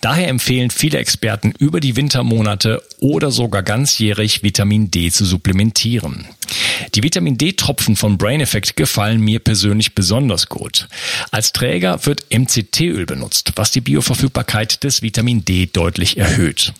Daher 0.00 0.28
empfehlen 0.28 0.70
viele 0.70 0.98
Experten 0.98 1.52
über 1.58 1.80
die 1.80 1.96
Wintermonate 1.96 2.82
oder 2.98 3.30
sogar 3.30 3.62
ganzjährig 3.62 4.42
Vitamin 4.42 4.90
D 4.90 5.10
zu 5.10 5.24
supplementieren. 5.24 6.26
Die 6.94 7.02
Vitamin 7.02 7.38
D-Tropfen 7.38 7.96
von 7.96 8.18
Brain 8.18 8.40
Effect 8.40 8.76
gefallen 8.76 9.20
mir 9.20 9.40
persönlich 9.40 9.94
besonders 9.94 10.48
gut. 10.48 10.88
Als 11.30 11.52
Träger 11.52 12.04
wird 12.06 12.26
MCT-Öl 12.30 13.06
benutzt, 13.06 13.52
was 13.56 13.70
die 13.70 13.80
Bioverfügbarkeit 13.80 14.84
des 14.84 15.02
Vitamin 15.02 15.44
D 15.44 15.66
deutlich 15.66 16.18
erhöht. 16.18 16.72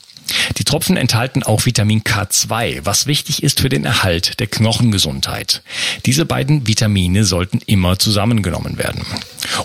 Die 0.59 0.65
Tropfen 0.65 0.97
enthalten 0.97 1.43
auch 1.43 1.67
Vitamin 1.67 2.03
K2, 2.03 2.81
was 2.83 3.07
wichtig 3.07 3.43
ist 3.43 3.61
für 3.61 3.69
den 3.69 3.85
Erhalt 3.85 4.41
der 4.41 4.47
Knochengesundheit. 4.49 5.63
Diese 6.05 6.27
beiden 6.27 6.67
Vitamine 6.67 7.25
sollten 7.25 7.61
immer 7.67 7.99
zusammengenommen 7.99 8.79
werden. 8.79 9.05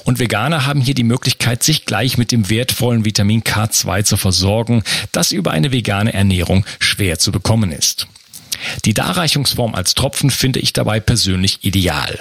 Und 0.03 0.19
Veganer 0.19 0.65
haben 0.65 0.81
hier 0.81 0.93
die 0.93 1.03
Möglichkeit, 1.03 1.63
sich 1.63 1.85
gleich 1.85 2.17
mit 2.17 2.31
dem 2.31 2.49
wertvollen 2.49 3.05
Vitamin 3.05 3.43
K2 3.43 4.03
zu 4.03 4.17
versorgen, 4.17 4.83
das 5.11 5.31
über 5.31 5.51
eine 5.51 5.71
vegane 5.71 6.13
Ernährung 6.13 6.65
schwer 6.79 7.19
zu 7.19 7.31
bekommen 7.31 7.71
ist. 7.71 8.07
Die 8.85 8.93
Darreichungsform 8.93 9.75
als 9.75 9.95
Tropfen 9.95 10.29
finde 10.29 10.59
ich 10.59 10.73
dabei 10.73 10.99
persönlich 10.99 11.63
ideal. 11.63 12.19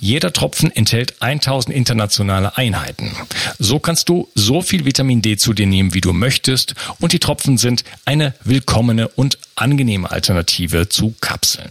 Jeder 0.00 0.32
Tropfen 0.32 0.74
enthält 0.74 1.20
1000 1.20 1.74
internationale 1.74 2.56
Einheiten. 2.56 3.14
So 3.58 3.78
kannst 3.78 4.08
du 4.08 4.28
so 4.34 4.62
viel 4.62 4.84
Vitamin 4.84 5.22
D 5.22 5.36
zu 5.36 5.52
dir 5.52 5.66
nehmen, 5.66 5.94
wie 5.94 6.00
du 6.00 6.12
möchtest 6.12 6.74
und 7.00 7.12
die 7.12 7.18
Tropfen 7.18 7.58
sind 7.58 7.84
eine 8.04 8.34
willkommene 8.44 9.08
und 9.08 9.38
angenehme 9.56 10.10
Alternative 10.10 10.88
zu 10.88 11.14
Kapseln. 11.20 11.70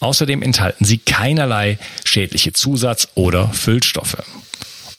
Außerdem 0.00 0.42
enthalten 0.42 0.84
sie 0.84 0.98
keinerlei 0.98 1.78
schädliche 2.04 2.52
Zusatz- 2.52 3.08
oder 3.14 3.48
Füllstoffe. 3.52 4.18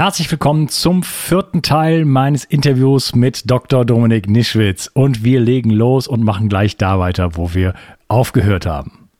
Herzlich 0.00 0.30
willkommen 0.30 0.70
zum 0.70 1.02
vierten 1.02 1.60
Teil 1.60 2.06
meines 2.06 2.46
Interviews 2.46 3.14
mit 3.14 3.50
Dr. 3.50 3.84
Dominik 3.84 4.30
Nischwitz. 4.30 4.90
Und 4.94 5.24
wir 5.24 5.40
legen 5.40 5.68
los 5.68 6.08
und 6.08 6.24
machen 6.24 6.48
gleich 6.48 6.78
da 6.78 6.98
weiter, 6.98 7.36
wo 7.36 7.52
wir 7.52 7.74
aufgehört 8.08 8.64
haben. 8.64 9.10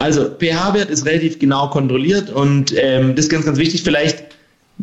Also 0.00 0.24
pH-Wert 0.24 0.90
ist 0.90 1.06
relativ 1.06 1.38
genau 1.38 1.68
kontrolliert 1.68 2.30
und 2.30 2.74
ähm, 2.76 3.14
das 3.14 3.26
ist 3.26 3.30
ganz, 3.30 3.46
ganz 3.46 3.58
wichtig 3.58 3.84
vielleicht, 3.84 4.24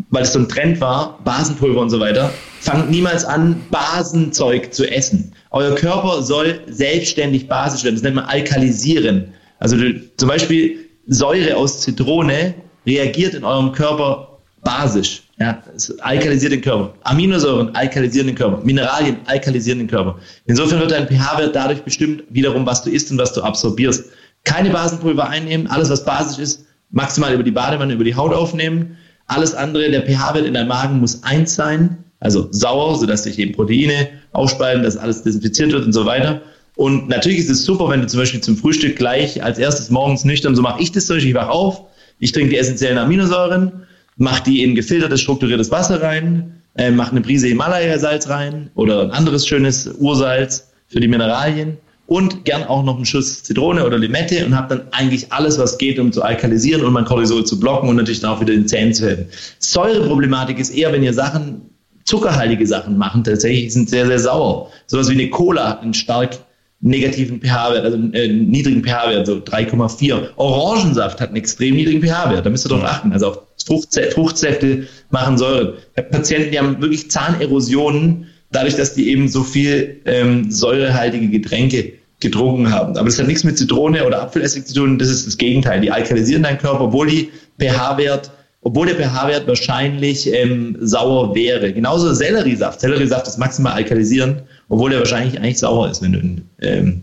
weil 0.09 0.23
es 0.23 0.31
so 0.31 0.39
ein 0.39 0.47
Trend 0.47 0.79
war, 0.79 1.19
Basenpulver 1.25 1.81
und 1.81 1.89
so 1.89 1.99
weiter. 1.99 2.31
Fangt 2.61 2.89
niemals 2.89 3.25
an, 3.25 3.57
Basenzeug 3.71 4.73
zu 4.73 4.89
essen. 4.89 5.33
Euer 5.49 5.75
Körper 5.75 6.23
soll 6.23 6.61
selbstständig 6.69 7.49
basisch 7.49 7.83
werden. 7.83 7.95
Das 7.95 8.03
nennt 8.03 8.15
man 8.15 8.23
Alkalisieren. 8.23 9.33
Also 9.59 9.75
zum 10.15 10.29
Beispiel 10.29 10.77
Säure 11.07 11.57
aus 11.57 11.81
Zitrone 11.81 12.53
reagiert 12.85 13.33
in 13.33 13.43
eurem 13.43 13.73
Körper 13.73 14.29
basisch. 14.63 15.23
Ja, 15.41 15.57
es 15.75 15.99
alkalisiert 16.01 16.51
den 16.51 16.61
Körper. 16.61 16.93
Aminosäuren 17.01 17.73
alkalisieren 17.73 18.27
den 18.27 18.35
Körper. 18.35 18.63
Mineralien 18.63 19.17
alkalisieren 19.25 19.79
den 19.79 19.87
Körper. 19.87 20.19
Insofern 20.45 20.79
wird 20.79 20.91
dein 20.91 21.07
pH-Wert 21.07 21.55
dadurch 21.55 21.81
bestimmt, 21.81 22.23
wiederum, 22.29 22.63
was 22.67 22.83
du 22.83 22.91
isst 22.91 23.09
und 23.09 23.17
was 23.17 23.33
du 23.33 23.41
absorbierst. 23.41 24.05
Keine 24.43 24.69
Basenpulver 24.69 25.27
einnehmen. 25.27 25.65
Alles, 25.65 25.89
was 25.89 26.05
basisch 26.05 26.37
ist, 26.37 26.65
maximal 26.91 27.33
über 27.33 27.41
die 27.41 27.49
Badewanne, 27.49 27.93
über 27.93 28.03
die 28.03 28.13
Haut 28.13 28.33
aufnehmen. 28.35 28.95
Alles 29.25 29.55
andere, 29.55 29.89
der 29.89 30.03
pH-Wert 30.03 30.45
in 30.45 30.53
deinem 30.53 30.67
Magen 30.67 30.99
muss 30.99 31.23
eins 31.23 31.55
sein, 31.55 31.97
also 32.19 32.47
sauer, 32.51 32.99
sodass 32.99 33.23
sich 33.23 33.39
eben 33.39 33.53
Proteine 33.53 34.09
aufspalten, 34.33 34.83
dass 34.83 34.95
alles 34.95 35.23
desinfiziert 35.23 35.71
wird 35.71 35.85
und 35.85 35.93
so 35.93 36.05
weiter. 36.05 36.41
Und 36.75 37.09
natürlich 37.09 37.39
ist 37.39 37.49
es 37.49 37.65
super, 37.65 37.89
wenn 37.89 38.01
du 38.01 38.07
zum 38.07 38.19
Beispiel 38.19 38.41
zum 38.41 38.57
Frühstück 38.57 38.95
gleich 38.95 39.43
als 39.43 39.57
erstes 39.57 39.89
morgens 39.89 40.23
nüchtern, 40.23 40.55
so 40.55 40.61
mache 40.61 40.83
ich 40.83 40.91
das 40.91 41.07
zum 41.07 41.15
Beispiel, 41.15 41.31
ich 41.31 41.35
wach 41.35 41.49
auf, 41.49 41.85
ich 42.19 42.31
trinke 42.31 42.51
die 42.51 42.57
essentiellen 42.57 42.99
Aminosäuren 42.99 43.87
mach 44.17 44.39
die 44.39 44.63
in 44.63 44.75
gefiltertes, 44.75 45.21
strukturiertes 45.21 45.71
Wasser 45.71 46.01
rein, 46.01 46.61
äh, 46.75 46.91
mach 46.91 47.11
eine 47.11 47.21
Prise 47.21 47.47
Himalaya-Salz 47.47 48.29
rein 48.29 48.69
oder 48.75 49.01
ein 49.01 49.11
anderes 49.11 49.47
schönes 49.47 49.87
Ursalz 49.99 50.71
für 50.87 50.99
die 50.99 51.07
Mineralien 51.07 51.77
und 52.07 52.43
gern 52.43 52.63
auch 52.65 52.83
noch 52.83 52.97
einen 52.97 53.05
Schuss 53.05 53.43
Zitrone 53.43 53.85
oder 53.85 53.97
Limette 53.97 54.45
und 54.45 54.55
habe 54.55 54.75
dann 54.75 54.87
eigentlich 54.91 55.31
alles, 55.31 55.57
was 55.57 55.77
geht, 55.77 55.97
um 55.97 56.11
zu 56.11 56.21
alkalisieren 56.21 56.83
und 56.83 56.91
mein 56.91 57.05
Cortisol 57.05 57.45
zu 57.45 57.59
blocken 57.59 57.87
und 57.87 57.95
natürlich 57.95 58.19
dann 58.19 58.31
auch 58.31 58.41
wieder 58.41 58.53
den 58.53 58.67
Zähnen 58.67 58.93
zu 58.93 59.05
helfen. 59.05 59.27
Säureproblematik 59.59 60.59
ist 60.59 60.71
eher, 60.71 60.91
wenn 60.91 61.03
ihr 61.03 61.13
Sachen, 61.13 61.61
zuckerhaltige 62.03 62.67
Sachen 62.67 62.97
machen, 62.97 63.23
tatsächlich 63.23 63.71
sind 63.71 63.89
sehr, 63.89 64.07
sehr 64.07 64.19
sauer. 64.19 64.69
Sowas 64.87 65.09
wie 65.09 65.13
eine 65.13 65.29
Cola, 65.29 65.79
ein 65.79 65.93
stark 65.93 66.37
negativen 66.81 67.39
pH-Wert, 67.39 67.85
also 67.85 67.97
äh, 68.13 68.27
niedrigen 68.27 68.83
pH-Wert, 68.83 69.27
so 69.27 69.35
3,4. 69.35 70.29
Orangensaft 70.35 71.21
hat 71.21 71.29
einen 71.29 71.37
extrem 71.37 71.75
niedrigen 71.75 72.01
pH-Wert, 72.01 72.45
da 72.45 72.49
müsst 72.49 72.65
ihr 72.65 72.69
darauf 72.69 72.85
achten. 72.85 73.11
Also 73.13 73.27
auch 73.27 73.41
Fruchtsäfte, 73.65 74.11
Fruchtsäfte 74.11 74.87
machen 75.11 75.37
Säure. 75.37 75.75
Ich 75.93 75.97
habe 75.97 76.09
Patienten, 76.09 76.51
die 76.51 76.59
haben 76.59 76.81
wirklich 76.81 77.11
Zahnerosionen, 77.11 78.27
dadurch, 78.51 78.75
dass 78.75 78.95
die 78.95 79.09
eben 79.09 79.27
so 79.27 79.43
viel 79.43 80.01
ähm, 80.05 80.51
säurehaltige 80.51 81.29
Getränke 81.29 81.93
getrunken 82.19 82.71
haben. 82.71 82.97
Aber 82.97 83.05
das 83.05 83.19
hat 83.19 83.27
nichts 83.27 83.43
mit 83.43 83.57
Zitrone 83.57 84.05
oder 84.05 84.21
Apfelessig 84.23 84.65
zu 84.65 84.73
tun, 84.73 84.97
das 84.97 85.09
ist 85.09 85.27
das 85.27 85.37
Gegenteil. 85.37 85.81
Die 85.81 85.91
alkalisieren 85.91 86.43
deinen 86.43 86.57
Körper, 86.57 86.81
obwohl 86.81 87.07
die 87.07 87.29
pH-Wert 87.59 88.31
obwohl 88.63 88.87
der 88.87 88.95
pH-Wert 88.95 89.47
wahrscheinlich 89.47 90.31
ähm, 90.31 90.77
sauer 90.79 91.33
wäre. 91.33 91.73
Genauso 91.73 92.13
Selleriesaft. 92.13 92.79
Selleriesaft 92.79 93.27
ist 93.27 93.39
maximal 93.39 93.73
alkalisierend, 93.73 94.43
obwohl 94.71 94.89
der 94.89 94.99
wahrscheinlich 94.99 95.37
eigentlich 95.37 95.59
sauer 95.59 95.89
ist, 95.89 96.01
wenn 96.01 96.13
du 96.13 96.19
ihn, 96.19 96.49
ähm, 96.61 97.01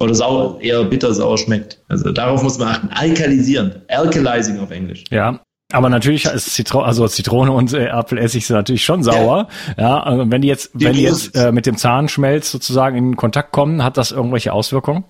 oder 0.00 0.14
sauer, 0.14 0.60
eher 0.60 0.82
bitter-sauer 0.82 1.38
schmeckt. 1.38 1.78
Also 1.88 2.10
darauf 2.10 2.42
muss 2.42 2.58
man 2.58 2.68
achten. 2.68 2.88
Alkalisierend. 2.90 3.80
Alkalizing 3.88 4.58
auf 4.58 4.72
Englisch. 4.72 5.04
Ja, 5.10 5.40
aber 5.72 5.90
natürlich 5.90 6.24
ist 6.24 6.54
Zitro 6.54 6.80
also 6.80 7.06
Zitrone 7.06 7.52
und 7.52 7.72
äh, 7.72 7.88
Apfelessig 7.88 8.46
sind 8.46 8.56
natürlich 8.56 8.84
schon 8.84 9.04
sauer. 9.04 9.46
Ja, 9.76 9.82
ja 9.82 10.02
also 10.02 10.28
wenn 10.28 10.42
die 10.42 10.48
jetzt, 10.48 10.70
die 10.74 10.86
wenn 10.86 10.94
die 10.94 11.02
jetzt 11.02 11.36
äh, 11.36 11.52
mit 11.52 11.66
dem 11.66 11.76
Zahnschmelz 11.76 12.50
sozusagen 12.50 12.96
in 12.96 13.16
Kontakt 13.16 13.52
kommen, 13.52 13.84
hat 13.84 13.96
das 13.96 14.10
irgendwelche 14.10 14.52
Auswirkungen? 14.52 15.04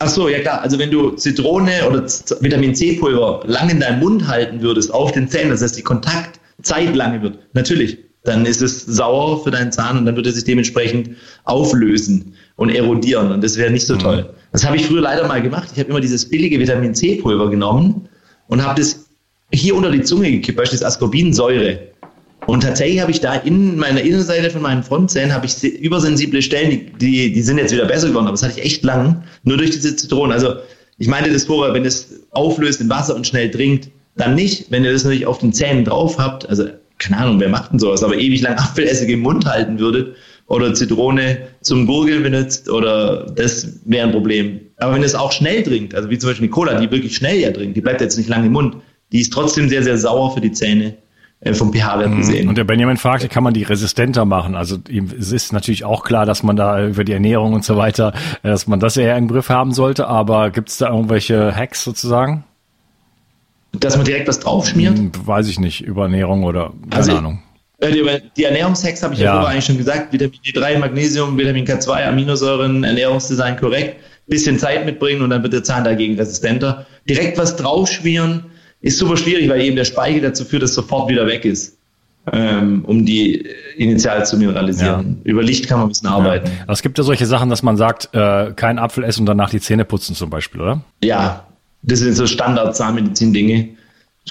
Ach 0.00 0.08
so, 0.08 0.28
ja 0.28 0.40
klar. 0.40 0.60
Also 0.60 0.78
wenn 0.78 0.90
du 0.90 1.12
Zitrone 1.12 1.88
oder 1.88 2.02
Vitamin 2.40 2.74
C 2.74 2.98
Pulver 2.98 3.40
lang 3.46 3.70
in 3.70 3.80
deinem 3.80 4.00
Mund 4.00 4.28
halten 4.28 4.60
würdest 4.60 4.92
auf 4.92 5.12
den 5.12 5.28
Zähnen, 5.28 5.50
das 5.50 5.62
heißt 5.62 5.78
die 5.78 5.82
Kontaktzeit 5.82 6.94
lange 6.94 7.22
wird, 7.22 7.38
natürlich, 7.54 7.98
dann 8.24 8.44
ist 8.44 8.60
es 8.60 8.84
sauer 8.84 9.42
für 9.42 9.50
deinen 9.50 9.72
Zahn 9.72 9.98
und 9.98 10.06
dann 10.06 10.16
wird 10.16 10.26
er 10.26 10.32
sich 10.32 10.44
dementsprechend 10.44 11.10
auflösen 11.44 12.34
und 12.56 12.70
erodieren 12.70 13.32
und 13.32 13.42
das 13.42 13.56
wäre 13.56 13.70
nicht 13.70 13.86
so 13.86 13.94
mhm. 13.94 14.00
toll. 14.00 14.34
Das 14.52 14.66
habe 14.66 14.76
ich 14.76 14.86
früher 14.86 15.00
leider 15.00 15.26
mal 15.26 15.40
gemacht. 15.40 15.70
Ich 15.72 15.78
habe 15.78 15.90
immer 15.90 16.00
dieses 16.00 16.28
billige 16.28 16.58
Vitamin 16.58 16.94
C 16.94 17.16
Pulver 17.16 17.48
genommen 17.48 18.08
und 18.48 18.64
habe 18.64 18.80
das 18.80 19.06
hier 19.52 19.74
unter 19.74 19.90
die 19.90 20.02
Zunge 20.02 20.30
gekippt, 20.30 20.58
beispielsweise 20.58 20.86
Ascorbinsäure. 20.88 21.78
Und 22.46 22.62
tatsächlich 22.62 23.00
habe 23.00 23.10
ich 23.10 23.20
da 23.20 23.34
in 23.34 23.76
meiner 23.76 24.00
Innenseite 24.00 24.50
von 24.50 24.62
meinen 24.62 24.82
Frontzähnen 24.82 25.32
habe 25.32 25.46
ich 25.46 25.62
übersensible 25.62 26.42
Stellen, 26.42 26.70
die, 26.70 26.92
die, 26.98 27.32
die 27.32 27.42
sind 27.42 27.58
jetzt 27.58 27.72
wieder 27.72 27.84
besser 27.84 28.08
geworden, 28.08 28.26
aber 28.26 28.32
das 28.32 28.42
hatte 28.42 28.58
ich 28.58 28.64
echt 28.64 28.82
lang, 28.82 29.22
nur 29.44 29.56
durch 29.56 29.70
diese 29.70 29.94
Zitronen. 29.94 30.32
Also 30.32 30.54
Ich 30.98 31.08
meine 31.08 31.32
das 31.32 31.44
vorher, 31.44 31.72
wenn 31.74 31.84
es 31.84 32.08
auflöst 32.30 32.80
in 32.80 32.88
Wasser 32.90 33.14
und 33.14 33.26
schnell 33.26 33.50
trinkt, 33.50 33.90
dann 34.16 34.34
nicht. 34.34 34.70
Wenn 34.70 34.84
ihr 34.84 34.92
das 34.92 35.04
natürlich 35.04 35.26
auf 35.26 35.38
den 35.38 35.52
Zähnen 35.52 35.84
drauf 35.84 36.18
habt, 36.18 36.48
also 36.48 36.68
keine 37.00 37.18
Ahnung, 37.18 37.40
wer 37.40 37.48
macht 37.48 37.72
denn 37.72 37.78
sowas, 37.78 38.04
aber 38.04 38.16
ewig 38.16 38.42
lang 38.42 38.54
Apfelessig 38.54 39.08
im 39.08 39.20
Mund 39.20 39.46
halten 39.46 39.78
würdet 39.78 40.14
oder 40.46 40.74
Zitrone 40.74 41.38
zum 41.60 41.86
Gurgeln 41.86 42.22
benutzt 42.22 42.68
oder 42.68 43.26
das 43.26 43.80
wäre 43.84 44.06
ein 44.06 44.12
Problem. 44.12 44.60
Aber 44.78 44.94
wenn 44.94 45.02
es 45.02 45.14
auch 45.14 45.32
schnell 45.32 45.62
trinkt, 45.62 45.94
also 45.94 46.10
wie 46.10 46.18
zum 46.18 46.30
Beispiel 46.30 46.48
die 46.48 46.52
Cola, 46.52 46.78
die 46.78 46.90
wirklich 46.90 47.16
schnell 47.16 47.38
ja 47.38 47.50
trinkt, 47.50 47.76
die 47.76 47.80
bleibt 47.80 48.00
jetzt 48.00 48.16
nicht 48.16 48.28
lange 48.28 48.46
im 48.46 48.52
Mund, 48.52 48.76
die 49.12 49.20
ist 49.20 49.32
trotzdem 49.32 49.68
sehr, 49.68 49.82
sehr 49.82 49.98
sauer 49.98 50.34
für 50.34 50.40
die 50.40 50.52
Zähne 50.52 50.96
äh, 51.40 51.54
vom 51.54 51.72
pH-Wert 51.72 52.10
mhm. 52.10 52.16
gesehen. 52.16 52.48
Und 52.48 52.58
der 52.58 52.64
Benjamin 52.64 52.96
fragte, 52.96 53.28
kann 53.28 53.44
man 53.44 53.54
die 53.54 53.62
resistenter 53.62 54.24
machen? 54.24 54.54
Also 54.54 54.76
es 55.18 55.32
ist 55.32 55.52
natürlich 55.52 55.84
auch 55.84 56.04
klar, 56.04 56.26
dass 56.26 56.42
man 56.42 56.56
da 56.56 56.86
über 56.86 57.04
die 57.04 57.12
Ernährung 57.12 57.54
und 57.54 57.64
so 57.64 57.76
weiter, 57.76 58.12
äh, 58.42 58.48
dass 58.48 58.66
man 58.66 58.80
das 58.80 58.96
eher 58.96 59.16
im 59.16 59.28
Griff 59.28 59.48
haben 59.48 59.72
sollte, 59.72 60.06
aber 60.06 60.50
gibt 60.50 60.68
es 60.68 60.78
da 60.78 60.90
irgendwelche 60.90 61.54
Hacks 61.54 61.82
sozusagen? 61.84 62.44
Dass 63.72 63.96
man 63.96 64.04
direkt 64.04 64.28
was 64.28 64.40
draufschmiert? 64.40 64.98
Hm, 64.98 65.12
weiß 65.24 65.48
ich 65.48 65.60
nicht, 65.60 65.80
über 65.82 66.02
Ernährung 66.02 66.44
oder 66.44 66.72
keine 66.90 66.96
also, 66.96 67.16
Ahnung. 67.16 67.42
Äh, 67.78 68.20
die 68.36 68.44
Ernährungshacks 68.44 69.02
habe 69.02 69.14
ich 69.14 69.20
ja, 69.20 69.42
ja 69.42 69.46
eigentlich 69.46 69.64
schon 69.64 69.78
gesagt. 69.78 70.12
Vitamin 70.12 70.38
D3, 70.44 70.78
Magnesium, 70.78 71.38
Vitamin 71.38 71.66
K2, 71.66 72.08
Aminosäuren, 72.08 72.84
Ernährungsdesign 72.84 73.56
korrekt. 73.56 73.96
Bisschen 74.26 74.58
Zeit 74.58 74.84
mitbringen 74.84 75.22
und 75.22 75.30
dann 75.30 75.42
wird 75.42 75.52
der 75.52 75.64
Zahn 75.64 75.84
dagegen 75.84 76.16
resistenter. 76.16 76.86
Direkt 77.08 77.36
was 77.38 77.56
draufschmieren 77.56 78.44
ist 78.80 78.98
super 78.98 79.16
schwierig, 79.16 79.48
weil 79.48 79.60
eben 79.60 79.76
der 79.76 79.84
Speichel 79.84 80.20
dazu 80.22 80.44
führt, 80.44 80.62
dass 80.62 80.74
sofort 80.74 81.10
wieder 81.10 81.26
weg 81.26 81.44
ist. 81.44 81.76
Ähm, 82.32 82.84
um 82.84 83.06
die 83.06 83.46
initial 83.76 84.24
zu 84.26 84.36
mineralisieren. 84.36 85.20
Ja. 85.24 85.30
Über 85.30 85.42
Licht 85.42 85.66
kann 85.66 85.78
man 85.78 85.86
ein 85.86 85.88
bisschen 85.88 86.08
arbeiten. 86.08 86.48
Ja. 86.48 86.72
Es 86.72 86.82
gibt 86.82 86.98
ja 86.98 87.02
solche 87.02 87.26
Sachen, 87.26 87.48
dass 87.48 87.62
man 87.62 87.76
sagt, 87.76 88.10
äh, 88.12 88.52
kein 88.54 88.78
Apfel 88.78 89.04
essen 89.04 89.20
und 89.20 89.26
danach 89.26 89.50
die 89.50 89.60
Zähne 89.60 89.84
putzen 89.84 90.14
zum 90.14 90.28
Beispiel, 90.28 90.60
oder? 90.60 90.82
Ja, 91.02 91.46
das 91.82 92.00
sind 92.00 92.14
so 92.14 92.26
Standard-Zahnmedizin-Dinge 92.26 93.68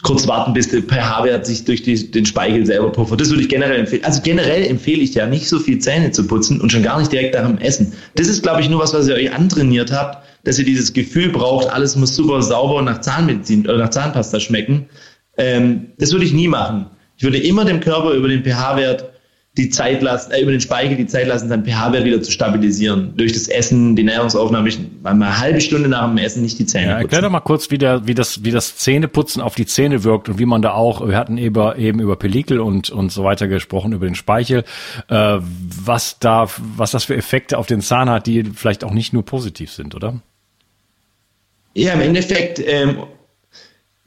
kurz 0.04 0.28
warten, 0.28 0.54
bis 0.54 0.70
der 0.70 0.82
pH-Wert 0.82 1.46
sich 1.46 1.66
durch 1.66 1.82
die, 1.84 2.10
den 2.12 2.26
Speichel 2.26 2.66
selber 2.66 2.92
puffert. 2.92 3.20
Das 3.20 3.30
würde 3.30 3.42
ich 3.42 3.50
generell 3.50 3.80
empfehlen. 3.80 4.04
Also 4.04 4.22
generell 4.22 4.66
empfehle 4.66 5.02
ich 5.02 5.14
ja 5.14 5.26
nicht 5.26 5.50
so 5.50 5.60
viel 5.60 5.80
Zähne 5.80 6.12
zu 6.12 6.26
putzen 6.26 6.62
und 6.62 6.72
schon 6.72 6.84
gar 6.84 7.00
nicht 7.00 7.12
direkt 7.12 7.34
nach 7.36 7.46
dem 7.46 7.58
Essen. 7.58 7.94
Das 8.16 8.28
ist, 8.28 8.44
glaube 8.44 8.62
ich, 8.62 8.70
nur 8.70 8.80
was, 8.80 8.94
was 8.94 9.08
ihr 9.08 9.16
euch 9.16 9.34
antrainiert 9.34 9.92
habt, 9.92 10.24
dass 10.46 10.58
ihr 10.58 10.66
dieses 10.66 10.94
Gefühl 10.94 11.30
braucht, 11.30 11.68
alles 11.70 11.96
muss 11.96 12.16
super 12.16 12.42
sauber 12.42 12.82
nach 12.82 13.02
Zahnmedizin 13.02 13.66
oder 13.66 13.78
nach 13.78 13.90
Zahnpasta 13.90 14.40
schmecken. 14.40 14.86
Ähm, 15.38 15.88
das 15.98 16.14
würde 16.14 16.26
ich 16.26 16.34
nie 16.34 16.48
machen. 16.48 16.86
Ich 17.18 17.24
würde 17.24 17.40
immer 17.40 17.66
dem 17.66 17.82
Körper 17.82 18.12
über 18.12 18.30
den 18.30 18.44
pH-Wert 18.44 19.10
die 19.60 19.70
Zeit 19.70 20.02
lassen, 20.02 20.32
äh, 20.32 20.42
über 20.42 20.52
den 20.52 20.62
Speichel 20.62 20.96
die 20.96 21.06
Zeit 21.06 21.28
lassen, 21.28 21.50
seinen 21.50 21.66
pH-Wert 21.66 22.06
wieder 22.06 22.22
zu 22.22 22.32
stabilisieren. 22.32 23.14
Durch 23.18 23.34
das 23.34 23.50
Essen, 23.50 23.96
die 23.96 24.04
Nahrungsaufnahme, 24.04 24.70
ich 24.70 24.80
mal 25.04 25.12
eine 25.12 25.38
halbe 25.38 25.60
Stunde 25.60 25.90
nach 25.90 26.08
dem 26.08 26.18
Essen 26.18 26.42
nicht 26.42 26.58
die 26.60 26.66
Zähne 26.66 26.88
ja, 26.88 26.98
Erklär 26.98 27.22
doch 27.22 27.30
mal 27.30 27.42
kurz, 27.42 27.70
wie, 27.70 27.78
der, 27.78 28.08
wie, 28.08 28.14
das, 28.14 28.44
wie 28.44 28.52
das 28.52 28.78
Zähneputzen 28.78 29.42
auf 29.42 29.56
die 29.56 29.66
Zähne 29.66 30.04
wirkt 30.06 30.30
und 30.30 30.40
wie 30.40 30.46
man 30.46 30.62
da 30.62 30.72
auch, 30.72 31.06
wir 31.06 31.18
hatten 31.18 31.38
eben, 31.38 31.78
eben 31.78 32.00
über 32.00 32.16
Pelikel 32.16 32.62
und, 32.62 32.90
und 32.90 33.12
so 33.12 33.24
weiter 33.24 33.48
gesprochen, 33.48 33.92
über 33.92 34.06
den 34.06 34.16
Speichel, 34.16 34.64
äh, 35.10 35.38
was 35.40 36.20
da, 36.20 36.48
was 36.76 36.92
das 36.92 37.04
für 37.04 37.16
Effekte 37.16 37.58
auf 37.58 37.68
den 37.68 37.82
Zahn 37.82 38.10
hat, 38.10 38.28
die 38.28 38.46
vielleicht 38.46 38.86
auch 38.86 38.94
nicht 38.94 39.12
nur 39.12 39.26
positiv 39.26 39.72
sind, 39.72 39.94
oder? 39.94 40.22
Ja, 41.74 41.94
im 41.94 42.02
Endeffekt 42.02 42.62
ähm, 42.66 43.04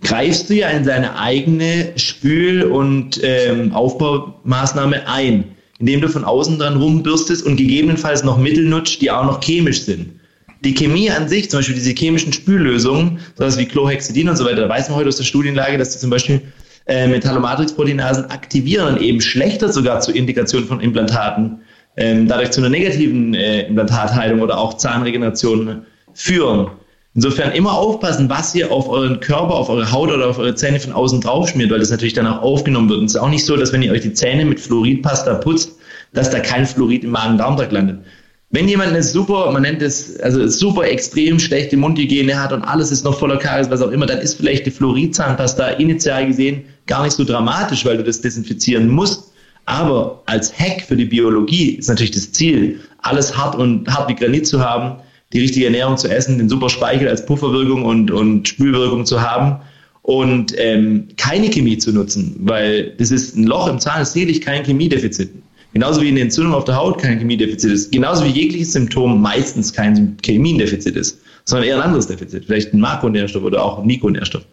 greifst 0.02 0.50
du 0.50 0.54
ja 0.54 0.68
in 0.68 0.84
seine 0.84 1.18
eigene 1.18 1.92
Spül- 1.96 2.64
und 2.64 3.20
ähm, 3.22 3.72
Aufbaumaßnahme 3.72 5.08
ein, 5.08 5.44
indem 5.78 6.00
du 6.00 6.08
von 6.08 6.24
außen 6.24 6.58
dran 6.58 6.76
rumbürstest 6.76 7.44
und 7.46 7.56
gegebenenfalls 7.56 8.24
noch 8.24 8.38
Mittel 8.38 8.64
nutzt, 8.64 9.00
die 9.00 9.10
auch 9.10 9.24
noch 9.24 9.40
chemisch 9.40 9.82
sind. 9.82 10.20
Die 10.64 10.74
Chemie 10.74 11.10
an 11.10 11.28
sich, 11.28 11.50
zum 11.50 11.58
Beispiel 11.58 11.74
diese 11.74 11.90
chemischen 11.90 12.32
Spüllösungen, 12.32 13.18
sowas 13.36 13.58
wie 13.58 13.66
Chlorhexidin 13.66 14.28
und 14.28 14.36
so 14.36 14.44
weiter, 14.44 14.62
da 14.62 14.68
weiß 14.68 14.88
man 14.88 14.98
heute 14.98 15.08
aus 15.08 15.16
der 15.16 15.24
Studienlage, 15.24 15.76
dass 15.78 15.90
die 15.90 15.98
zum 15.98 16.10
Beispiel 16.10 16.40
äh, 16.86 17.08
Metallomatrix-Proteinasen 17.08 18.26
aktivieren 18.26 18.94
und 18.94 19.02
eben 19.02 19.20
schlechter 19.20 19.72
sogar 19.72 20.00
zur 20.00 20.14
Indikation 20.14 20.64
von 20.64 20.80
Implantaten, 20.80 21.60
ähm, 21.96 22.28
dadurch 22.28 22.50
zu 22.52 22.60
einer 22.60 22.70
negativen 22.70 23.34
äh, 23.34 23.62
Implantatheilung 23.66 24.40
oder 24.40 24.58
auch 24.58 24.74
Zahnregeneration 24.74 25.82
führen. 26.14 26.70
Insofern 27.14 27.52
immer 27.52 27.72
aufpassen, 27.72 28.30
was 28.30 28.54
ihr 28.54 28.72
auf 28.72 28.88
euren 28.88 29.20
Körper, 29.20 29.54
auf 29.54 29.68
eure 29.68 29.92
Haut 29.92 30.10
oder 30.10 30.28
auf 30.28 30.38
eure 30.38 30.54
Zähne 30.54 30.80
von 30.80 30.92
außen 30.92 31.20
drauf 31.20 31.50
schmiert, 31.50 31.70
weil 31.70 31.78
das 31.78 31.90
natürlich 31.90 32.14
dann 32.14 32.26
auch 32.26 32.40
aufgenommen 32.40 32.88
wird. 32.88 33.00
Und 33.00 33.06
es 33.06 33.14
ist 33.14 33.20
auch 33.20 33.28
nicht 33.28 33.44
so, 33.44 33.56
dass 33.56 33.72
wenn 33.72 33.82
ihr 33.82 33.92
euch 33.92 34.00
die 34.00 34.14
Zähne 34.14 34.46
mit 34.46 34.60
Fluoridpasta 34.60 35.34
putzt, 35.34 35.76
dass 36.14 36.30
da 36.30 36.40
kein 36.40 36.66
Fluorid 36.66 37.04
im 37.04 37.10
Magen-Darm-Trakt 37.10 37.72
landet. 37.72 38.00
Wenn 38.48 38.68
jemand 38.68 38.90
eine 38.90 39.02
super, 39.02 39.50
man 39.50 39.62
nennt 39.62 39.80
es, 39.82 40.20
also 40.20 40.46
super 40.46 40.84
extrem 40.84 41.38
schlechte 41.38 41.76
Mundhygiene 41.76 42.38
hat 42.38 42.52
und 42.52 42.62
alles 42.62 42.90
ist 42.90 43.04
noch 43.04 43.18
voller 43.18 43.38
Karies, 43.38 43.70
was 43.70 43.80
auch 43.80 43.90
immer, 43.90 44.06
dann 44.06 44.18
ist 44.18 44.34
vielleicht 44.34 44.66
die 44.66 44.70
Fluoridzahnpasta 44.70 45.68
initial 45.68 46.26
gesehen 46.26 46.64
gar 46.86 47.02
nicht 47.02 47.14
so 47.14 47.24
dramatisch, 47.24 47.84
weil 47.84 47.96
du 47.96 48.04
das 48.04 48.20
desinfizieren 48.20 48.88
musst. 48.88 49.32
Aber 49.64 50.22
als 50.26 50.52
Hack 50.58 50.82
für 50.82 50.96
die 50.96 51.04
Biologie 51.04 51.76
ist 51.76 51.88
natürlich 51.88 52.10
das 52.10 52.32
Ziel, 52.32 52.80
alles 52.98 53.36
hart 53.36 53.54
und 53.54 53.88
hart 53.88 54.08
wie 54.08 54.14
Granit 54.14 54.46
zu 54.46 54.60
haben, 54.60 54.96
die 55.32 55.40
richtige 55.40 55.66
Ernährung 55.66 55.96
zu 55.96 56.08
essen, 56.08 56.38
den 56.38 56.48
super 56.48 56.68
Speichel 56.68 57.08
als 57.08 57.24
Pufferwirkung 57.24 57.84
und, 57.84 58.10
und 58.10 58.48
Spülwirkung 58.48 59.06
zu 59.06 59.20
haben 59.20 59.60
und 60.02 60.54
ähm, 60.58 61.08
keine 61.16 61.48
Chemie 61.48 61.78
zu 61.78 61.92
nutzen, 61.92 62.36
weil 62.40 62.92
das 62.98 63.10
ist 63.10 63.36
ein 63.36 63.44
Loch 63.44 63.68
im 63.68 63.78
Zahn, 63.78 64.02
ist 64.02 64.12
sicherlich 64.12 64.40
kein 64.40 64.64
Chemiedefizit. 64.64 65.30
Genauso 65.72 66.02
wie 66.02 66.08
eine 66.08 66.20
Entzündung 66.20 66.52
auf 66.52 66.64
der 66.64 66.76
Haut 66.76 66.98
kein 66.98 67.18
Chemiedefizit 67.18 67.72
ist. 67.72 67.92
Genauso 67.92 68.24
wie 68.24 68.28
jegliches 68.28 68.72
Symptom 68.72 69.22
meistens 69.22 69.72
kein 69.72 70.18
Chemiedefizit 70.22 70.96
ist, 70.96 71.18
sondern 71.44 71.66
eher 71.66 71.76
ein 71.76 71.82
anderes 71.82 72.06
Defizit. 72.06 72.44
Vielleicht 72.44 72.74
ein 72.74 72.80
Makronährstoff 72.80 73.42
oder 73.42 73.64
auch 73.64 73.78
ein 73.78 73.86
Mikronährstoff. 73.86 74.44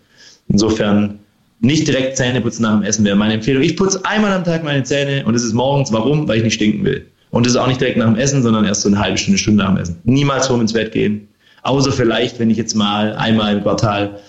Insofern 0.47 1.19
nicht 1.59 1.87
direkt 1.87 2.15
Zähne 2.15 2.39
putzen 2.39 2.63
nach 2.63 2.79
dem 2.79 2.83
Essen 2.83 3.03
wäre 3.03 3.17
meine 3.17 3.33
Empfehlung. 3.33 3.63
Ich 3.63 3.75
putze 3.75 4.03
einmal 4.05 4.31
am 4.31 4.45
Tag 4.45 4.63
meine 4.63 4.83
Zähne 4.83 5.25
und 5.25 5.35
es 5.35 5.43
ist 5.43 5.53
morgens. 5.53 5.91
Warum? 5.91 6.25
Weil 6.27 6.37
ich 6.37 6.43
nicht 6.43 6.53
stinken 6.53 6.85
will. 6.85 7.05
Und 7.31 7.45
das 7.45 7.53
ist 7.53 7.59
auch 7.59 7.67
nicht 7.67 7.79
direkt 7.79 7.97
nach 7.97 8.07
dem 8.07 8.15
Essen, 8.15 8.41
sondern 8.41 8.65
erst 8.65 8.81
so 8.81 8.89
eine 8.89 8.99
halbe 8.99 9.17
Stunde, 9.17 9.37
Stunde 9.37 9.63
nach 9.63 9.73
dem 9.73 9.81
Essen. 9.81 9.99
Niemals 10.03 10.47
vorm 10.47 10.61
ins 10.61 10.73
Bett 10.73 10.91
gehen. 10.91 11.27
Außer 11.61 11.91
vielleicht, 11.91 12.39
wenn 12.39 12.49
ich 12.49 12.57
jetzt 12.57 12.75
mal 12.75 13.15
einmal 13.15 13.57
im 13.57 13.63
Quartal 13.63 14.19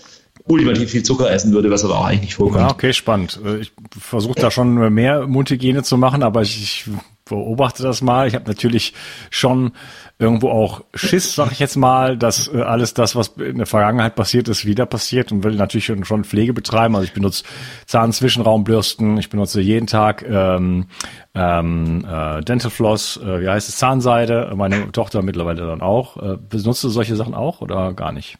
ultimativ 0.44 0.90
viel 0.90 1.02
Zucker 1.02 1.30
essen 1.30 1.52
würde, 1.52 1.70
was 1.70 1.84
aber 1.84 1.98
auch 1.98 2.04
eigentlich 2.06 2.22
nicht 2.22 2.34
vorkommt. 2.34 2.60
Ja, 2.60 2.70
okay, 2.70 2.92
spannend. 2.92 3.40
Äh, 3.44 3.58
ich 3.58 3.72
versuche 3.98 4.40
da 4.40 4.50
schon 4.50 4.74
mehr 4.92 5.26
Mundhygiene 5.26 5.82
zu 5.82 5.96
machen, 5.96 6.22
aber 6.22 6.42
ich, 6.42 6.60
ich 6.60 6.84
beobachte 7.30 7.82
das 7.82 8.02
mal. 8.02 8.28
Ich 8.28 8.34
habe 8.34 8.46
natürlich 8.46 8.92
schon 9.30 9.72
irgendwo 10.18 10.50
auch 10.50 10.84
Schiss, 10.94 11.34
sag 11.34 11.52
ich 11.52 11.58
jetzt 11.58 11.76
mal, 11.76 12.18
dass 12.18 12.48
äh, 12.52 12.60
alles 12.60 12.92
das, 12.92 13.16
was 13.16 13.28
in 13.38 13.56
der 13.56 13.66
Vergangenheit 13.66 14.14
passiert 14.14 14.48
ist, 14.48 14.66
wieder 14.66 14.84
passiert 14.84 15.32
und 15.32 15.42
will 15.42 15.54
natürlich 15.54 15.86
schon, 15.86 16.04
schon 16.04 16.24
Pflege 16.24 16.52
betreiben. 16.52 16.94
Also 16.94 17.06
ich 17.06 17.14
benutze 17.14 17.44
Zahnzwischenraumbürsten, 17.86 19.16
ich 19.16 19.30
benutze 19.30 19.60
jeden 19.60 19.86
Tag 19.86 20.24
ähm, 20.28 20.86
ähm, 21.34 22.04
äh, 22.04 22.42
Dental 22.42 22.70
Floss, 22.70 23.16
äh, 23.16 23.40
wie 23.40 23.48
heißt 23.48 23.68
es, 23.68 23.76
Zahnseide, 23.78 24.52
meine 24.54 24.92
Tochter 24.92 25.22
mittlerweile 25.22 25.66
dann 25.66 25.80
auch. 25.80 26.16
Äh, 26.16 26.36
benutzt 26.36 26.84
du 26.84 26.90
solche 26.90 27.16
Sachen 27.16 27.34
auch 27.34 27.62
oder 27.62 27.94
gar 27.94 28.12
nicht? 28.12 28.36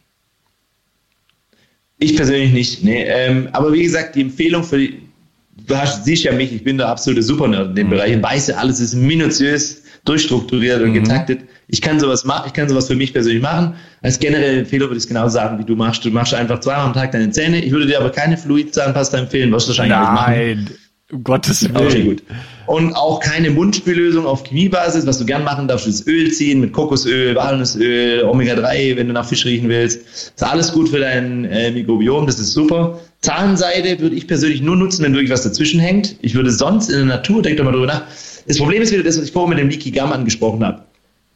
Ich 1.97 2.15
persönlich 2.15 2.51
nicht, 2.51 2.83
nee. 2.83 3.03
Ähm, 3.03 3.49
aber 3.53 3.73
wie 3.73 3.83
gesagt, 3.83 4.15
die 4.15 4.21
Empfehlung 4.21 4.63
für 4.63 4.77
die, 4.77 5.01
hast, 5.69 6.05
siehst 6.05 6.23
ja 6.23 6.31
mich, 6.31 6.53
ich 6.53 6.63
bin 6.63 6.77
der 6.77 6.87
absolute 6.87 7.23
Supernerd 7.23 7.69
in 7.69 7.75
dem 7.75 7.87
mhm. 7.87 7.91
Bereich 7.91 8.15
und 8.15 8.23
weiß 8.23 8.47
ja, 8.47 8.55
alles 8.55 8.79
ist 8.79 8.95
minutiös 8.95 9.83
durchstrukturiert 10.05 10.81
und 10.81 10.89
mhm. 10.89 11.03
getaktet. 11.03 11.41
Ich 11.67 11.81
kann 11.81 11.99
sowas 11.99 12.25
machen, 12.25 12.43
ich 12.47 12.53
kann 12.53 12.67
sowas 12.67 12.87
für 12.87 12.95
mich 12.95 13.13
persönlich 13.13 13.41
machen. 13.41 13.75
Als 14.01 14.19
generelle 14.19 14.59
Empfehlung 14.59 14.89
würde 14.89 14.97
ich 14.97 15.03
es 15.03 15.07
genau 15.07 15.29
sagen, 15.29 15.59
wie 15.59 15.63
du 15.63 15.75
machst. 15.75 16.03
Du 16.03 16.09
machst 16.09 16.33
einfach 16.33 16.59
zweimal 16.59 16.87
am 16.87 16.93
Tag 16.93 17.11
deine 17.11 17.29
Zähne. 17.31 17.63
Ich 17.63 17.71
würde 17.71 17.85
dir 17.85 17.99
aber 17.99 18.09
keine 18.09 18.37
Fluidzahnpasta 18.37 19.17
empfehlen, 19.17 19.51
was 19.51 19.65
du 19.65 19.69
wahrscheinlich 19.69 19.97
Nein. 19.97 20.47
nicht 20.49 20.69
machen. 20.69 20.77
Um 21.11 21.23
Gottes 21.23 21.63
Willen. 21.63 21.87
Okay, 21.87 22.03
gut. 22.03 22.23
Und 22.67 22.93
auch 22.93 23.19
keine 23.19 23.49
Mundspüllösung 23.51 24.25
auf 24.25 24.43
Chemiebasis. 24.43 25.05
Was 25.05 25.19
du 25.19 25.25
gern 25.25 25.43
machen 25.43 25.67
darfst, 25.67 25.87
ist 25.87 26.07
Öl 26.07 26.31
ziehen 26.31 26.61
mit 26.61 26.71
Kokosöl, 26.71 27.35
Walnussöl, 27.35 28.23
Omega-3, 28.23 28.95
wenn 28.95 29.07
du 29.07 29.13
nach 29.13 29.25
Fisch 29.25 29.45
riechen 29.45 29.67
willst. 29.67 30.05
Ist 30.07 30.43
alles 30.43 30.71
gut 30.71 30.87
für 30.89 30.99
dein 30.99 31.45
äh, 31.45 31.71
Mikrobiom, 31.71 32.25
das 32.25 32.39
ist 32.39 32.53
super. 32.53 32.99
Zahnseide 33.21 33.99
würde 33.99 34.15
ich 34.15 34.27
persönlich 34.27 34.61
nur 34.61 34.75
nutzen, 34.75 35.03
wenn 35.03 35.13
wirklich 35.13 35.31
was 35.31 35.43
dazwischen 35.43 35.79
hängt. 35.79 36.15
Ich 36.21 36.33
würde 36.33 36.51
sonst 36.51 36.89
in 36.89 36.97
der 36.97 37.05
Natur, 37.05 37.41
denk 37.41 37.57
doch 37.57 37.63
mal 37.63 37.71
drüber 37.71 37.87
nach. 37.87 38.03
Das 38.47 38.57
Problem 38.57 38.81
ist 38.81 38.91
wieder 38.91 39.03
das, 39.03 39.17
was 39.17 39.25
ich 39.25 39.31
vorhin 39.31 39.51
mit 39.51 39.59
dem 39.59 39.69
Leaky 39.69 39.91
Gum 39.91 40.11
angesprochen 40.11 40.65
habe. 40.65 40.83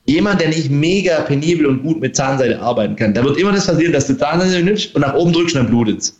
Jemand, 0.08 0.42
der 0.42 0.50
nicht 0.50 0.70
mega 0.70 1.22
penibel 1.22 1.66
und 1.68 1.84
gut 1.84 2.00
mit 2.00 2.16
Zahnseide 2.16 2.60
arbeiten 2.60 2.96
kann, 2.96 3.14
da 3.14 3.24
wird 3.24 3.38
immer 3.38 3.52
das 3.52 3.68
passieren, 3.68 3.94
dass 3.94 4.08
du 4.08 4.18
Zahnseide 4.18 4.64
nimmst 4.64 4.96
und 4.96 5.02
nach 5.02 5.16
oben 5.16 5.34
drückst 5.34 5.56
und 5.56 5.64
dann 5.64 5.72
blutet's. 5.72 6.20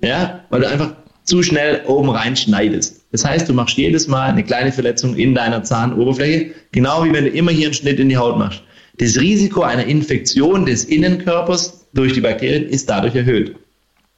Ja, 0.00 0.40
weil 0.50 0.60
du 0.60 0.68
einfach 0.68 0.92
zu 1.24 1.42
schnell 1.42 1.82
oben 1.86 2.10
reinschneidest. 2.10 3.02
Das 3.12 3.24
heißt, 3.24 3.48
du 3.48 3.54
machst 3.54 3.76
jedes 3.76 4.08
Mal 4.08 4.30
eine 4.30 4.42
kleine 4.42 4.72
Verletzung 4.72 5.16
in 5.16 5.34
deiner 5.34 5.62
Zahnoberfläche, 5.62 6.52
genau 6.72 7.04
wie 7.04 7.12
wenn 7.12 7.24
du 7.24 7.30
immer 7.30 7.50
hier 7.50 7.66
einen 7.66 7.74
Schnitt 7.74 8.00
in 8.00 8.08
die 8.08 8.16
Haut 8.16 8.38
machst. 8.38 8.62
Das 8.98 9.18
Risiko 9.18 9.62
einer 9.62 9.86
Infektion 9.86 10.66
des 10.66 10.84
Innenkörpers 10.84 11.86
durch 11.94 12.12
die 12.12 12.20
Bakterien 12.20 12.66
ist 12.68 12.90
dadurch 12.90 13.14
erhöht. 13.14 13.56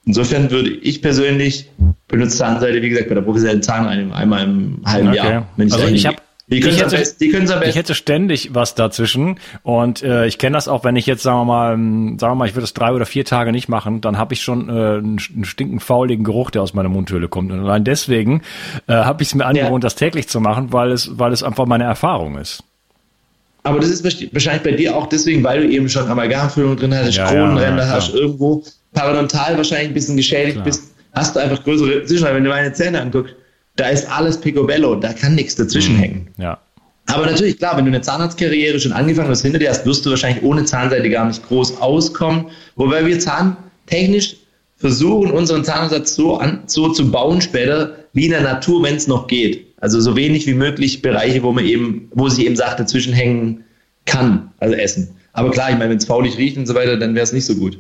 Insofern 0.07 0.51
würde 0.51 0.71
ich 0.71 1.01
persönlich 1.01 1.71
benutze 2.09 2.37
Zahnseide, 2.37 2.83
wie 2.83 2.91
gesagt, 2.91 3.09
bei 3.09 3.15
der 3.15 3.23
professionellen 3.23 3.63
Zahnreinigung 3.63 4.13
einmal 4.13 4.45
im 4.45 4.83
halben 4.85 5.09
okay. 5.09 5.17
Jahr. 5.17 5.49
Wenn 5.57 5.69
ich 5.69 5.75
also 5.75 5.87
ich 5.87 6.07
habe 6.07 6.19
Die 6.49 6.61
können 6.61 6.75
es 6.77 6.83
am 6.83 6.91
besten. 6.91 7.25
Die 7.25 7.31
können's 7.31 7.51
am 7.51 7.61
besten. 7.61 7.71
Ich 7.71 7.77
hätte 7.77 7.95
ständig 7.95 8.55
was 8.55 8.75
dazwischen 8.75 9.41
und 9.63 10.03
äh, 10.03 10.27
ich 10.27 10.37
kenne 10.37 10.57
das 10.57 10.69
auch, 10.69 10.85
wenn 10.85 10.97
ich 10.97 11.07
jetzt 11.07 11.23
sagen 11.23 11.39
wir 11.39 11.45
mal, 11.47 11.71
sagen 11.71 12.19
wir 12.19 12.35
mal, 12.35 12.49
ich 12.49 12.55
würde 12.55 12.65
es 12.65 12.75
drei 12.75 12.93
oder 12.93 13.07
vier 13.07 13.25
Tage 13.25 13.51
nicht 13.51 13.69
machen, 13.69 14.03
dann 14.03 14.19
habe 14.19 14.35
ich 14.35 14.43
schon 14.43 14.69
äh, 14.69 14.73
einen, 14.73 15.19
einen 15.35 15.45
stinkend 15.45 15.83
fauligen 15.83 16.23
Geruch, 16.25 16.51
der 16.51 16.63
aus 16.63 16.75
meiner 16.75 16.91
Mundhöhle 16.91 17.29
kommt. 17.29 17.51
Und 17.51 17.61
allein 17.61 17.85
deswegen 17.85 18.43
äh, 18.87 18.93
habe 18.93 19.23
ich 19.23 19.31
es 19.31 19.35
mir 19.35 19.47
angewohnt, 19.47 19.83
ja. 19.83 19.87
das 19.87 19.95
täglich 19.95 20.29
zu 20.29 20.41
machen, 20.41 20.73
weil 20.73 20.93
es, 20.93 21.19
weil 21.19 21.33
es 21.33 21.43
einfach 21.43 21.65
meine 21.65 21.85
Erfahrung 21.85 22.37
ist. 22.37 22.63
Aber 23.63 23.81
das 23.81 23.89
ist 23.89 24.05
wahrscheinlich 24.05 24.63
bei 24.63 24.73
dir 24.73 24.95
auch 24.95 25.07
deswegen, 25.07 25.43
weil 25.43 25.63
du 25.63 25.73
eben 25.73 25.89
schon 25.89 26.07
Amalgamfüllung 26.07 26.77
drin 26.77 26.95
hast, 26.95 27.17
ja, 27.17 27.27
Kronenränder 27.27 27.87
ja, 27.87 27.93
hast, 27.93 28.13
irgendwo 28.13 28.63
parodontal 28.95 29.57
wahrscheinlich 29.57 29.89
ein 29.89 29.95
bisschen 29.95 30.17
geschädigt 30.17 30.55
klar. 30.55 30.65
bist, 30.65 30.95
hast 31.13 31.37
du 31.37 31.41
einfach 31.41 31.63
größere 31.63 32.05
Zwischenräume. 32.05 32.37
Wenn 32.37 32.45
du 32.45 32.51
meine 32.51 32.73
Zähne 32.73 33.01
anguckst, 33.01 33.35
da 33.77 33.89
ist 33.89 34.11
alles 34.11 34.41
Picobello, 34.41 34.95
da 34.95 35.13
kann 35.13 35.35
nichts 35.35 35.57
dazwischen 35.57 35.97
mhm. 35.97 36.01
hängen. 36.01 36.29
Ja. 36.39 36.61
Aber 37.07 37.27
natürlich, 37.27 37.59
klar, 37.59 37.77
wenn 37.77 37.85
du 37.85 37.91
eine 37.91 38.01
Zahnarztkarriere 38.01 38.81
schon 38.81 38.93
angefangen 38.93 39.29
hast, 39.29 39.43
hinter 39.43 39.59
dir 39.59 39.69
hast, 39.69 39.85
wirst 39.85 40.07
du 40.07 40.11
wahrscheinlich 40.11 40.43
ohne 40.43 40.65
Zahnseite 40.65 41.11
gar 41.11 41.27
nicht 41.27 41.47
groß 41.47 41.81
auskommen. 41.81 42.47
Wobei 42.77 43.05
wir 43.05 43.19
zahntechnisch 43.19 44.37
versuchen, 44.77 45.31
unseren 45.31 45.65
Zahnersatz 45.65 46.15
so, 46.15 46.37
an, 46.39 46.63
so 46.67 46.89
zu 46.91 47.11
bauen 47.11 47.43
später, 47.43 47.97
wie 48.15 48.27
in 48.27 48.31
der 48.31 48.41
Natur, 48.41 48.83
wenn 48.83 48.97
es 48.97 49.07
noch 49.07 49.27
geht. 49.27 49.67
Also 49.81 50.01
so 50.01 50.17
wenig 50.17 50.47
wie 50.47 50.55
möglich 50.55 51.03
Bereiche, 51.03 51.43
wo 51.43 51.53
man 51.53 51.67
eben, 51.67 52.11
wo 52.15 52.29
sich 52.29 52.47
eben 52.47 52.57
Sachen 52.57 52.79
dazwischen 52.79 53.13
hängen 53.13 53.65
kann, 54.07 54.53
also 54.59 54.75
essen. 54.75 55.17
Aber 55.35 55.51
klar, 55.51 55.71
ich 55.71 55.77
meine, 55.77 55.91
wenn 55.91 55.99
es 55.99 56.07
faulig 56.07 56.39
riecht 56.39 56.57
und 56.57 56.67
so 56.67 56.75
weiter, 56.75 56.97
dann 56.97 57.15
wäre 57.15 57.25
es 57.25 57.33
nicht 57.33 57.45
so 57.45 57.55
gut. 57.55 57.79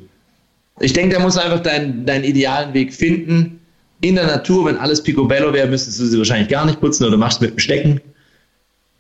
Ich 0.81 0.93
denke, 0.93 1.17
da 1.17 1.23
musst 1.23 1.37
du 1.37 1.43
einfach 1.43 1.61
deinen, 1.61 2.05
deinen 2.05 2.25
idealen 2.25 2.75
Weg 2.75 2.93
finden. 2.93 3.61
In 4.01 4.17
der 4.17 4.27
Natur, 4.27 4.67
wenn 4.67 4.77
alles 4.77 5.03
Picobello 5.03 5.53
wäre, 5.53 5.69
müsstest 5.69 6.01
du 6.01 6.07
sie 6.07 6.19
wahrscheinlich 6.19 6.49
gar 6.49 6.67
nicht 6.67 6.81
putzen 6.81 7.05
oder 7.05 7.17
machst 7.17 7.41
mit 7.41 7.53
dem 7.53 7.59
Stecken. 7.59 8.01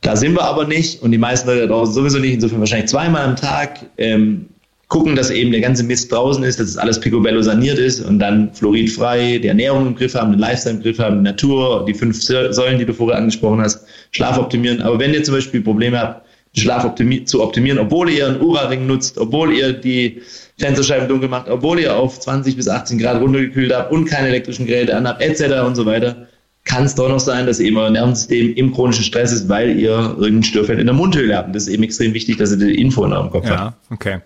Da 0.00 0.16
sind 0.16 0.34
wir 0.34 0.44
aber 0.44 0.66
nicht 0.66 1.02
und 1.02 1.12
die 1.12 1.18
meisten 1.18 1.48
Leute 1.48 1.62
da 1.62 1.66
draußen 1.68 1.94
sowieso 1.94 2.18
nicht, 2.18 2.34
insofern 2.34 2.60
wahrscheinlich 2.60 2.90
zweimal 2.90 3.24
am 3.24 3.36
Tag 3.36 3.80
ähm, 3.96 4.46
gucken, 4.88 5.16
dass 5.16 5.30
eben 5.30 5.50
der 5.50 5.60
ganze 5.60 5.82
Mist 5.82 6.12
draußen 6.12 6.44
ist, 6.44 6.60
dass 6.60 6.68
es 6.68 6.76
alles 6.76 7.00
Picobello 7.00 7.42
saniert 7.42 7.78
ist 7.78 8.00
und 8.00 8.18
dann 8.18 8.52
fluoridfrei, 8.54 9.38
die 9.38 9.48
Ernährung 9.48 9.86
im 9.86 9.94
Griff 9.96 10.14
haben, 10.14 10.32
den 10.32 10.38
Lifestyle 10.38 10.76
im 10.76 10.82
Griff 10.82 10.98
haben, 10.98 11.16
die 11.16 11.22
Natur, 11.22 11.84
die 11.88 11.94
fünf 11.94 12.22
Säulen, 12.22 12.78
die 12.78 12.84
du 12.84 12.92
vorher 12.92 13.18
angesprochen 13.18 13.60
hast, 13.60 13.84
Schlaf 14.12 14.38
optimieren. 14.38 14.82
Aber 14.82 14.98
wenn 15.00 15.14
ihr 15.14 15.24
zum 15.24 15.34
Beispiel 15.34 15.62
Probleme 15.62 15.98
habt, 15.98 16.26
den 16.54 16.60
Schlaf 16.60 16.84
optimi 16.84 17.24
zu 17.24 17.42
optimieren, 17.42 17.78
obwohl 17.78 18.10
ihr 18.10 18.28
einen 18.28 18.40
Ura-Ring 18.40 18.86
nutzt, 18.86 19.18
obwohl 19.18 19.52
ihr 19.52 19.72
die 19.72 20.20
Fensterscheiben 20.58 21.08
dunkel 21.08 21.28
macht, 21.28 21.49
obwohl 21.49 21.80
ihr 21.80 21.96
auf 21.96 22.20
20 22.20 22.56
bis 22.56 22.68
18 22.68 22.99
Grad 22.99 23.20
runtergekühlt 23.20 23.75
habt 23.75 23.90
und 23.90 24.04
keine 24.04 24.28
elektrischen 24.28 24.66
Geräte 24.66 24.96
anhabt, 24.96 25.20
etc. 25.20 25.62
und 25.66 25.75
so 25.75 25.84
weiter, 25.84 26.28
kann 26.64 26.84
es 26.84 26.94
doch 26.94 27.08
noch 27.08 27.20
sein, 27.20 27.46
dass 27.46 27.61
eben 27.61 27.76
euer 27.76 27.90
Nervensystem 27.90 28.54
im 28.54 28.73
chronischen 28.73 29.04
Stress 29.04 29.32
ist, 29.32 29.49
weil 29.50 29.78
ihr 29.78 29.90
irgendein 29.90 30.44
Störfeld 30.44 30.78
in 30.78 30.87
der 30.87 30.94
Mundhöhle 30.94 31.37
habt. 31.37 31.54
Das 31.54 31.64
ist 31.64 31.68
eben 31.68 31.82
extrem 31.82 32.14
wichtig, 32.14 32.38
dass 32.38 32.52
ihr 32.52 32.56
die 32.56 32.80
Info 32.80 33.04
in 33.04 33.12
eurem 33.12 33.30
Kopf 33.30 33.46
ja, 33.46 33.58
habt. 33.58 33.76
okay. 33.90 34.20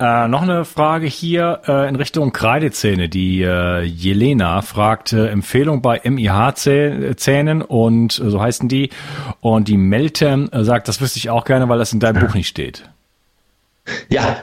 Äh, 0.00 0.28
noch 0.28 0.42
eine 0.42 0.64
Frage 0.64 1.06
hier 1.06 1.60
äh, 1.66 1.88
in 1.88 1.96
Richtung 1.96 2.32
Kreidezähne. 2.32 3.10
Die 3.10 3.42
äh, 3.42 3.82
Jelena 3.82 4.62
fragt 4.62 5.12
äh, 5.12 5.26
Empfehlung 5.26 5.82
bei 5.82 6.00
MIH-Zähnen 6.02 7.60
und 7.60 8.18
äh, 8.18 8.30
so 8.30 8.40
heißen 8.40 8.68
die. 8.68 8.88
Und 9.40 9.68
die 9.68 9.76
Melte 9.76 10.48
äh, 10.52 10.64
sagt, 10.64 10.88
das 10.88 11.02
wüsste 11.02 11.18
ich 11.18 11.28
auch 11.28 11.44
gerne, 11.44 11.68
weil 11.68 11.78
das 11.78 11.92
in 11.92 12.00
deinem 12.00 12.20
Buch 12.26 12.34
nicht 12.34 12.48
steht. 12.48 12.88
Ja, 14.08 14.38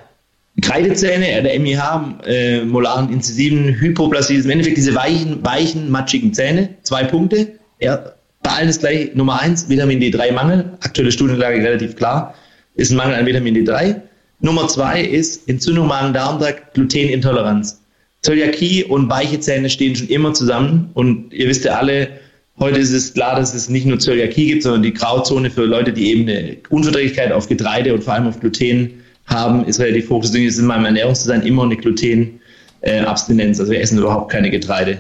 Kreidezähne, 0.60 1.32
äh, 1.32 1.44
der 1.44 1.60
MIH, 1.60 2.20
äh, 2.26 2.66
molaren 2.66 3.12
Inzisiven, 3.12 3.80
Hypoplasie, 3.80 4.36
im 4.36 4.50
Endeffekt 4.50 4.78
diese 4.78 4.94
weichen, 4.96 5.44
weichen, 5.46 5.90
matschigen 5.90 6.34
Zähne. 6.34 6.70
Zwei 6.84 7.04
Punkte. 7.06 7.60
Ja, 7.80 8.14
bei 8.44 8.52
allen 8.52 8.70
ist 8.70 8.82
gleich 8.82 9.16
Nummer 9.16 9.40
eins, 9.40 9.70
Vitamin 9.70 10.02
D3-Mangel. 10.02 10.78
Aktuelle 10.82 11.12
Studienlage 11.12 11.64
relativ 11.64 11.96
klar. 11.96 12.36
Ist 12.76 12.92
ein 12.92 12.98
Mangel 12.98 13.16
an 13.16 13.26
Vitamin 13.26 13.56
D3. 13.56 14.02
Nummer 14.42 14.68
zwei 14.68 15.02
ist 15.02 15.48
Entzündung 15.48 15.88
Magen-Darm-Trakt, 15.88 16.74
Glutenintoleranz. 16.74 17.82
Zöliakie 18.22 18.84
und 18.84 19.10
weiche 19.10 19.40
Zähne 19.40 19.70
stehen 19.70 19.96
schon 19.96 20.08
immer 20.08 20.34
zusammen. 20.34 20.90
Und 20.94 21.32
ihr 21.34 21.48
wisst 21.48 21.66
ja 21.66 21.74
alle, 21.74 22.10
heute 22.60 22.80
ist 22.80 22.92
es 22.92 23.14
klar, 23.14 23.36
dass 23.36 23.54
es 23.54 23.70
nicht 23.70 23.86
nur 23.86 24.00
Zöliakie 24.00 24.48
gibt, 24.48 24.64
sondern 24.64 24.84
die 24.84 24.94
Grauzone 24.94 25.50
für 25.50 25.66
Leute, 25.66 25.94
die 25.94 26.12
eben 26.12 26.28
eine 26.28 26.58
Unverträglichkeit 26.70 27.32
auf 27.32 27.48
Getreide 27.48 27.94
und 27.94 28.04
vor 28.04 28.14
allem 28.14 28.28
auf 28.28 28.40
Gluten 28.40 29.01
haben, 29.32 29.66
ist 29.66 29.80
relativ 29.80 30.10
hoch. 30.10 30.22
Deswegen 30.22 30.48
ist 30.48 30.60
in 30.60 30.66
meinem 30.66 30.86
Ernährungsdesign 30.86 31.42
immer 31.44 31.64
eine 31.64 31.78
Glutenabstinenz. 31.78 33.60
also 33.60 33.72
wir 33.72 33.82
essen 33.82 33.98
überhaupt 33.98 34.32
keine 34.32 34.50
Getreide. 34.50 35.00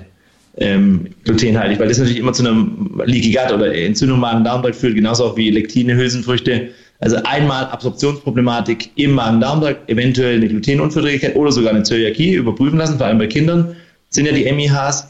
Ähm, 0.57 1.07
glutenhaltig, 1.23 1.79
weil 1.79 1.87
das 1.87 1.97
natürlich 1.97 2.19
immer 2.19 2.33
zu 2.33 2.45
einem 2.45 3.01
Leaky 3.05 3.31
Gut 3.31 3.53
oder 3.53 3.73
Entzündung 3.73 4.19
Magen-Darm-Trakt 4.19 4.75
führt, 4.75 4.95
genauso 4.95 5.23
auch 5.25 5.37
wie 5.37 5.49
Lektine, 5.49 5.95
Hülsenfrüchte. 5.95 6.69
Also 6.99 7.17
einmal 7.23 7.65
Absorptionsproblematik 7.67 8.89
im 8.95 9.13
Magen-Darm-Trakt, 9.13 9.89
eventuell 9.89 10.35
eine 10.35 10.49
Glutenunverträglichkeit 10.49 11.37
oder 11.37 11.53
sogar 11.53 11.71
eine 11.71 11.83
Zöliakie 11.83 12.33
überprüfen 12.33 12.77
lassen, 12.77 12.97
vor 12.97 13.07
allem 13.07 13.17
bei 13.17 13.27
Kindern 13.27 13.75
sind 14.09 14.25
ja 14.25 14.33
die 14.33 14.51
MIHs 14.51 15.07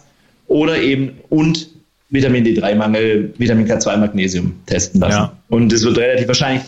oder 0.48 0.78
eben 0.80 1.13
und 1.30 1.70
Vitamin 2.12 2.46
D3-Mangel, 2.46 3.34
Vitamin 3.38 3.68
K2 3.68 3.98
Magnesium 3.98 4.54
testen 4.68 5.01
lassen. 5.01 5.18
Ja. 5.18 5.38
Und 5.50 5.74
es 5.74 5.84
wird 5.84 5.98
relativ 5.98 6.28
wahrscheinlich 6.28 6.63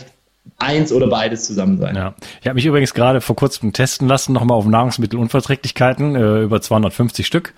eins 0.58 0.92
oder 0.92 1.08
beides 1.08 1.44
zusammen 1.44 1.78
sein. 1.78 1.96
Ja. 1.96 2.14
Ich 2.40 2.46
habe 2.46 2.54
mich 2.54 2.66
übrigens 2.66 2.94
gerade 2.94 3.20
vor 3.20 3.34
kurzem 3.34 3.72
testen 3.72 4.08
lassen, 4.08 4.32
nochmal 4.32 4.56
auf 4.56 4.66
Nahrungsmittelunverträglichkeiten, 4.66 6.14
äh, 6.14 6.42
über 6.42 6.60
250 6.60 7.26
Stück. 7.26 7.54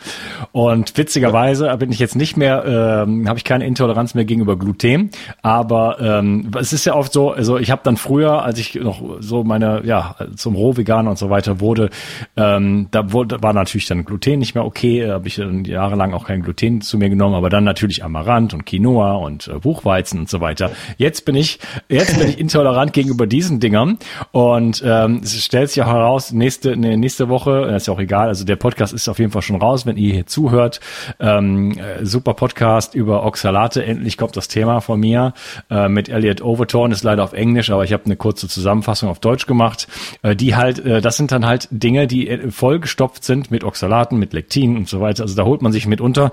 Und 0.52 0.97
witzigerweise 0.97 1.75
bin 1.78 1.93
ich 1.93 1.99
jetzt 1.99 2.16
nicht 2.16 2.37
mehr, 2.37 2.64
ähm, 2.64 3.28
habe 3.28 3.38
ich 3.38 3.45
keine 3.45 3.66
Intoleranz 3.66 4.14
mehr 4.14 4.25
gegenüber 4.25 4.57
Gluten. 4.59 5.11
Aber 5.43 6.00
ähm, 6.00 6.50
es 6.59 6.73
ist 6.73 6.85
ja 6.87 6.95
oft 6.95 7.12
so, 7.12 7.33
also 7.33 7.59
ich 7.59 7.71
habe 7.71 7.83
dann 7.85 7.97
früher, 7.97 8.43
als 8.43 8.59
ich 8.59 8.75
noch 8.76 9.02
so 9.21 9.45
meine, 9.45 9.83
ja, 9.85 10.16
zum 10.37 10.55
Rohveganer 10.55 11.11
und 11.11 11.19
so 11.19 11.28
weiter 11.28 11.61
wurde, 11.61 11.90
ähm, 12.37 12.88
da 12.93 13.12
wurde, 13.12 13.43
war 13.43 13.52
natürlich 13.52 13.87
dann 13.87 14.05
Gluten 14.05 14.38
nicht 14.38 14.55
mehr 14.55 14.64
okay, 14.64 15.11
habe 15.11 15.28
ich 15.28 15.37
dann 15.37 15.64
jahrelang 15.64 16.14
auch 16.14 16.26
kein 16.26 16.43
Gluten 16.43 16.81
zu 16.81 16.99
mir 16.99 17.11
genommen, 17.11 17.35
aber 17.35 17.50
dann 17.50 17.64
natürlich 17.64 18.05
Amaranth 18.05 18.55
und 18.55 18.64
Quinoa 18.64 19.14
und 19.14 19.49
äh, 19.49 19.59
Buchweizen 19.59 20.21
und 20.21 20.28
so 20.28 20.40
weiter. 20.40 20.71
Jetzt 20.97 21.25
bin 21.25 21.37
ich, 21.37 21.59
jetzt 21.88 22.19
bin 22.19 22.28
ich 22.28 22.38
intolerant 22.38 22.75
gegenüber 22.92 23.26
diesen 23.26 23.61
Dingern. 23.61 23.99
Und 24.33 24.83
ähm, 24.85 25.21
es 25.23 25.42
stellt 25.45 25.71
sich 25.71 25.83
auch 25.83 25.88
heraus, 25.88 26.33
nächste, 26.33 26.76
nee, 26.76 26.97
nächste 26.97 27.28
Woche, 27.28 27.73
ist 27.76 27.87
ja 27.87 27.95
auch 27.95 28.00
egal, 28.00 28.28
also 28.28 28.45
der 28.45 28.56
Podcast 28.56 28.92
ist 28.92 29.09
auf 29.09 29.18
jeden 29.18 29.33
Fall 29.33 29.42
schon 29.42 29.56
raus, 29.56 29.87
wenn 29.87 29.97
ihr 29.97 30.12
hier 30.12 30.26
zuhört. 30.26 30.80
Ähm, 31.18 31.78
äh, 31.78 32.04
super 32.04 32.35
Podcast 32.35 32.95
über 32.95 33.25
Oxalate. 33.25 33.85
Endlich 33.85 34.16
kommt 34.16 34.37
das 34.37 34.49
Thema 34.49 34.80
von 34.80 35.00
mir 35.00 35.35
äh, 35.71 35.88
mit 35.88 36.09
Elliot 36.09 36.42
Overton, 36.42 36.92
ist 36.92 37.04
leider 37.04 37.25
auf 37.25 37.33
Englisch, 37.33 37.71
aber 37.71 37.85
ich 37.85 37.92
habe 37.92 38.04
eine 38.04 38.16
kurze 38.16 38.49
Zusammenfassung 38.49 39.09
auf 39.09 39.21
Deutsch 39.21 39.47
gemacht. 39.47 39.88
Äh, 40.23 40.37
die 40.37 40.54
halt, 40.56 40.85
äh, 40.85 41.00
das 41.00 41.16
sind 41.16 41.33
dann 41.33 41.47
halt 41.47 41.68
Dinge, 41.71 42.06
die 42.06 42.28
äh, 42.28 42.50
vollgestopft 42.50 43.25
sind 43.25 43.50
mit 43.50 43.64
Oxalaten, 43.64 44.18
mit 44.18 44.33
Lektin 44.33 44.76
und 44.76 44.88
so 44.88 45.00
weiter. 45.00 45.23
Also 45.23 45.35
da 45.37 45.45
holt 45.45 45.62
man 45.62 45.73
sich 45.73 45.87
mitunter 45.87 46.33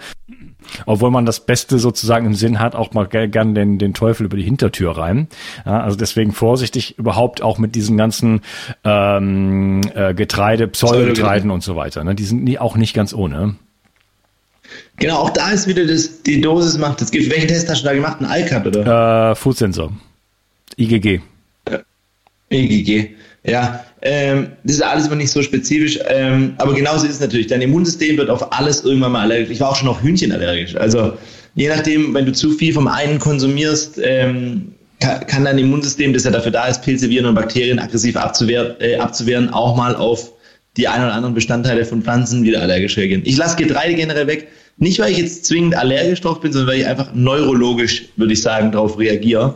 obwohl 0.85 1.11
man 1.11 1.25
das 1.25 1.39
Beste 1.39 1.79
sozusagen 1.79 2.25
im 2.25 2.33
Sinn 2.35 2.59
hat, 2.59 2.75
auch 2.75 2.93
mal 2.93 3.07
gern 3.07 3.55
den, 3.55 3.77
den 3.77 3.93
Teufel 3.93 4.25
über 4.25 4.37
die 4.37 4.43
Hintertür 4.43 4.97
rein. 4.97 5.27
Ja, 5.65 5.81
also 5.81 5.97
deswegen 5.97 6.31
vorsichtig 6.31 6.97
überhaupt 6.97 7.41
auch 7.41 7.57
mit 7.57 7.75
diesen 7.75 7.97
ganzen 7.97 8.41
ähm, 8.83 9.81
äh, 9.95 10.13
Getreide, 10.13 10.67
Pseudogetreiden 10.67 11.51
und 11.51 11.63
so 11.63 11.75
weiter. 11.75 12.03
Ne? 12.03 12.15
Die 12.15 12.25
sind 12.25 12.43
nie, 12.43 12.59
auch 12.59 12.75
nicht 12.75 12.93
ganz 12.93 13.13
ohne. 13.13 13.55
Genau, 14.97 15.17
auch 15.17 15.29
da 15.31 15.51
ist 15.51 15.67
wieder 15.67 15.85
das, 15.85 16.23
die 16.23 16.41
Dosis 16.41 16.77
macht. 16.77 17.01
Das 17.01 17.11
gibt, 17.11 17.29
welchen 17.31 17.47
Test 17.47 17.69
hast 17.69 17.81
du 17.81 17.85
da 17.85 17.93
gemacht? 17.93 18.17
Ein 18.21 18.43
ICAT, 18.43 18.67
oder? 18.67 19.31
Äh, 19.31 19.35
Food 19.35 19.57
Sensor. 19.57 19.91
IgG. 20.77 21.21
IgG. 22.49 23.15
Ja, 23.43 23.83
ähm, 24.05 24.47
das 24.65 24.75
ist 24.75 24.83
alles 24.83 25.05
aber 25.05 25.15
nicht 25.15 25.31
so 25.31 25.41
spezifisch. 25.41 25.97
Ähm, 26.07 26.55
aber 26.57 26.73
genauso 26.73 27.05
ist 27.05 27.13
es 27.13 27.19
natürlich. 27.21 27.47
Dein 27.47 27.61
Immunsystem 27.61 28.17
wird 28.17 28.29
auf 28.29 28.51
alles 28.51 28.83
irgendwann 28.83 29.13
mal 29.13 29.21
allergisch. 29.21 29.49
Ich 29.49 29.61
war 29.61 29.69
auch 29.69 29.77
schon 29.77 29.87
auf 29.87 30.03
Hühnchen 30.03 30.33
allergisch. 30.33 30.75
Also 30.75 31.13
je 31.55 31.69
nachdem, 31.69 32.13
wenn 32.13 32.25
du 32.25 32.33
zu 32.33 32.51
viel 32.51 32.73
vom 32.73 32.87
einen 32.87 33.17
konsumierst, 33.17 34.01
ähm, 34.03 34.73
kann, 34.99 35.25
kann 35.27 35.45
dein 35.45 35.57
Immunsystem, 35.57 36.11
das 36.11 36.25
ja 36.25 36.31
dafür 36.31 36.51
da 36.51 36.65
ist, 36.65 36.81
Pilze, 36.81 37.09
Viren 37.09 37.27
und 37.27 37.35
Bakterien 37.35 37.79
aggressiv 37.79 38.17
abzuwehr, 38.17 38.75
äh, 38.81 38.97
abzuwehren, 38.97 39.49
auch 39.53 39.77
mal 39.77 39.95
auf 39.95 40.33
die 40.75 40.89
ein 40.89 41.01
oder 41.01 41.13
anderen 41.13 41.33
Bestandteile 41.33 41.85
von 41.85 42.01
Pflanzen 42.01 42.43
wieder 42.43 42.61
allergisch 42.61 42.97
reagieren. 42.97 43.21
Ich 43.23 43.37
lasse 43.37 43.55
Getreide 43.55 43.95
generell 43.95 44.27
weg. 44.27 44.49
Nicht, 44.77 44.99
weil 44.99 45.13
ich 45.13 45.19
jetzt 45.19 45.45
zwingend 45.45 45.77
allergisch 45.77 46.19
drauf 46.19 46.41
bin, 46.41 46.51
sondern 46.51 46.73
weil 46.73 46.81
ich 46.81 46.87
einfach 46.87 47.13
neurologisch, 47.13 48.05
würde 48.17 48.33
ich 48.33 48.41
sagen, 48.41 48.71
darauf 48.73 48.99
reagiere. 48.99 49.53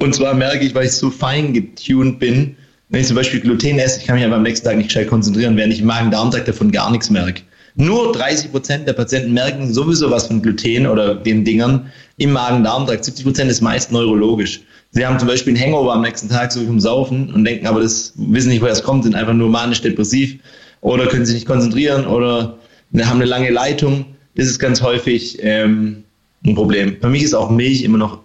Und 0.00 0.16
zwar 0.16 0.34
merke 0.34 0.64
ich, 0.64 0.74
weil 0.74 0.86
ich 0.86 0.92
so 0.92 1.10
fein 1.10 1.52
getuned 1.52 2.18
bin, 2.18 2.56
wenn 2.92 3.00
ich 3.00 3.06
zum 3.06 3.16
Beispiel 3.16 3.40
Gluten 3.40 3.78
esse, 3.78 4.00
ich 4.00 4.06
kann 4.06 4.16
mich 4.16 4.24
aber 4.24 4.36
am 4.36 4.42
nächsten 4.42 4.66
Tag 4.66 4.76
nicht 4.76 4.92
schnell 4.92 5.06
konzentrieren, 5.06 5.56
während 5.56 5.72
ich 5.72 5.80
im 5.80 5.86
Magen-Darm-Trakt 5.86 6.46
davon 6.46 6.70
gar 6.70 6.90
nichts 6.90 7.08
merke. 7.08 7.42
Nur 7.74 8.12
30 8.12 8.50
Prozent 8.50 8.86
der 8.86 8.92
Patienten 8.92 9.32
merken 9.32 9.72
sowieso 9.72 10.10
was 10.10 10.26
von 10.26 10.42
Gluten 10.42 10.86
oder 10.86 11.14
den 11.14 11.42
Dingern 11.42 11.90
im 12.18 12.32
Magen-Darm-Trakt. 12.32 13.06
70 13.06 13.24
Prozent 13.24 13.50
ist 13.50 13.62
meist 13.62 13.92
neurologisch. 13.92 14.60
Sie 14.90 15.06
haben 15.06 15.18
zum 15.18 15.26
Beispiel 15.26 15.54
einen 15.54 15.64
Hangover 15.64 15.94
am 15.94 16.02
nächsten 16.02 16.28
Tag, 16.28 16.52
so 16.52 16.60
wie 16.60 16.66
vom 16.66 16.80
Saufen, 16.80 17.32
und 17.32 17.46
denken 17.46 17.66
aber, 17.66 17.80
das 17.80 18.12
wissen 18.16 18.50
nicht, 18.50 18.60
woher 18.60 18.74
es 18.74 18.82
kommt, 18.82 19.04
sind 19.04 19.14
einfach 19.14 19.32
nur 19.32 19.48
manisch-depressiv 19.48 20.38
oder 20.82 21.06
können 21.06 21.24
sich 21.24 21.36
nicht 21.36 21.46
konzentrieren 21.46 22.06
oder 22.06 22.58
haben 23.00 23.22
eine 23.22 23.24
lange 23.24 23.48
Leitung. 23.48 24.04
Das 24.34 24.48
ist 24.48 24.58
ganz 24.58 24.82
häufig 24.82 25.38
ähm, 25.40 26.04
ein 26.44 26.54
Problem. 26.54 26.98
Für 27.00 27.08
mich 27.08 27.22
ist 27.22 27.32
auch 27.32 27.48
Milch 27.48 27.84
immer 27.84 27.96
noch 27.96 28.18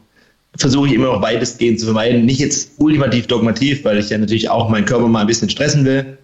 versuche 0.57 0.87
ich 0.87 0.93
immer 0.93 1.07
noch 1.07 1.21
weitestgehend 1.21 1.79
zu 1.79 1.85
vermeiden. 1.85 2.25
Nicht 2.25 2.39
jetzt 2.39 2.71
ultimativ 2.77 3.27
dogmativ, 3.27 3.83
weil 3.85 3.97
ich 3.97 4.09
ja 4.09 4.17
natürlich 4.17 4.49
auch 4.49 4.69
meinen 4.69 4.85
Körper 4.85 5.07
mal 5.07 5.21
ein 5.21 5.27
bisschen 5.27 5.49
stressen 5.49 5.85
will. 5.85 6.17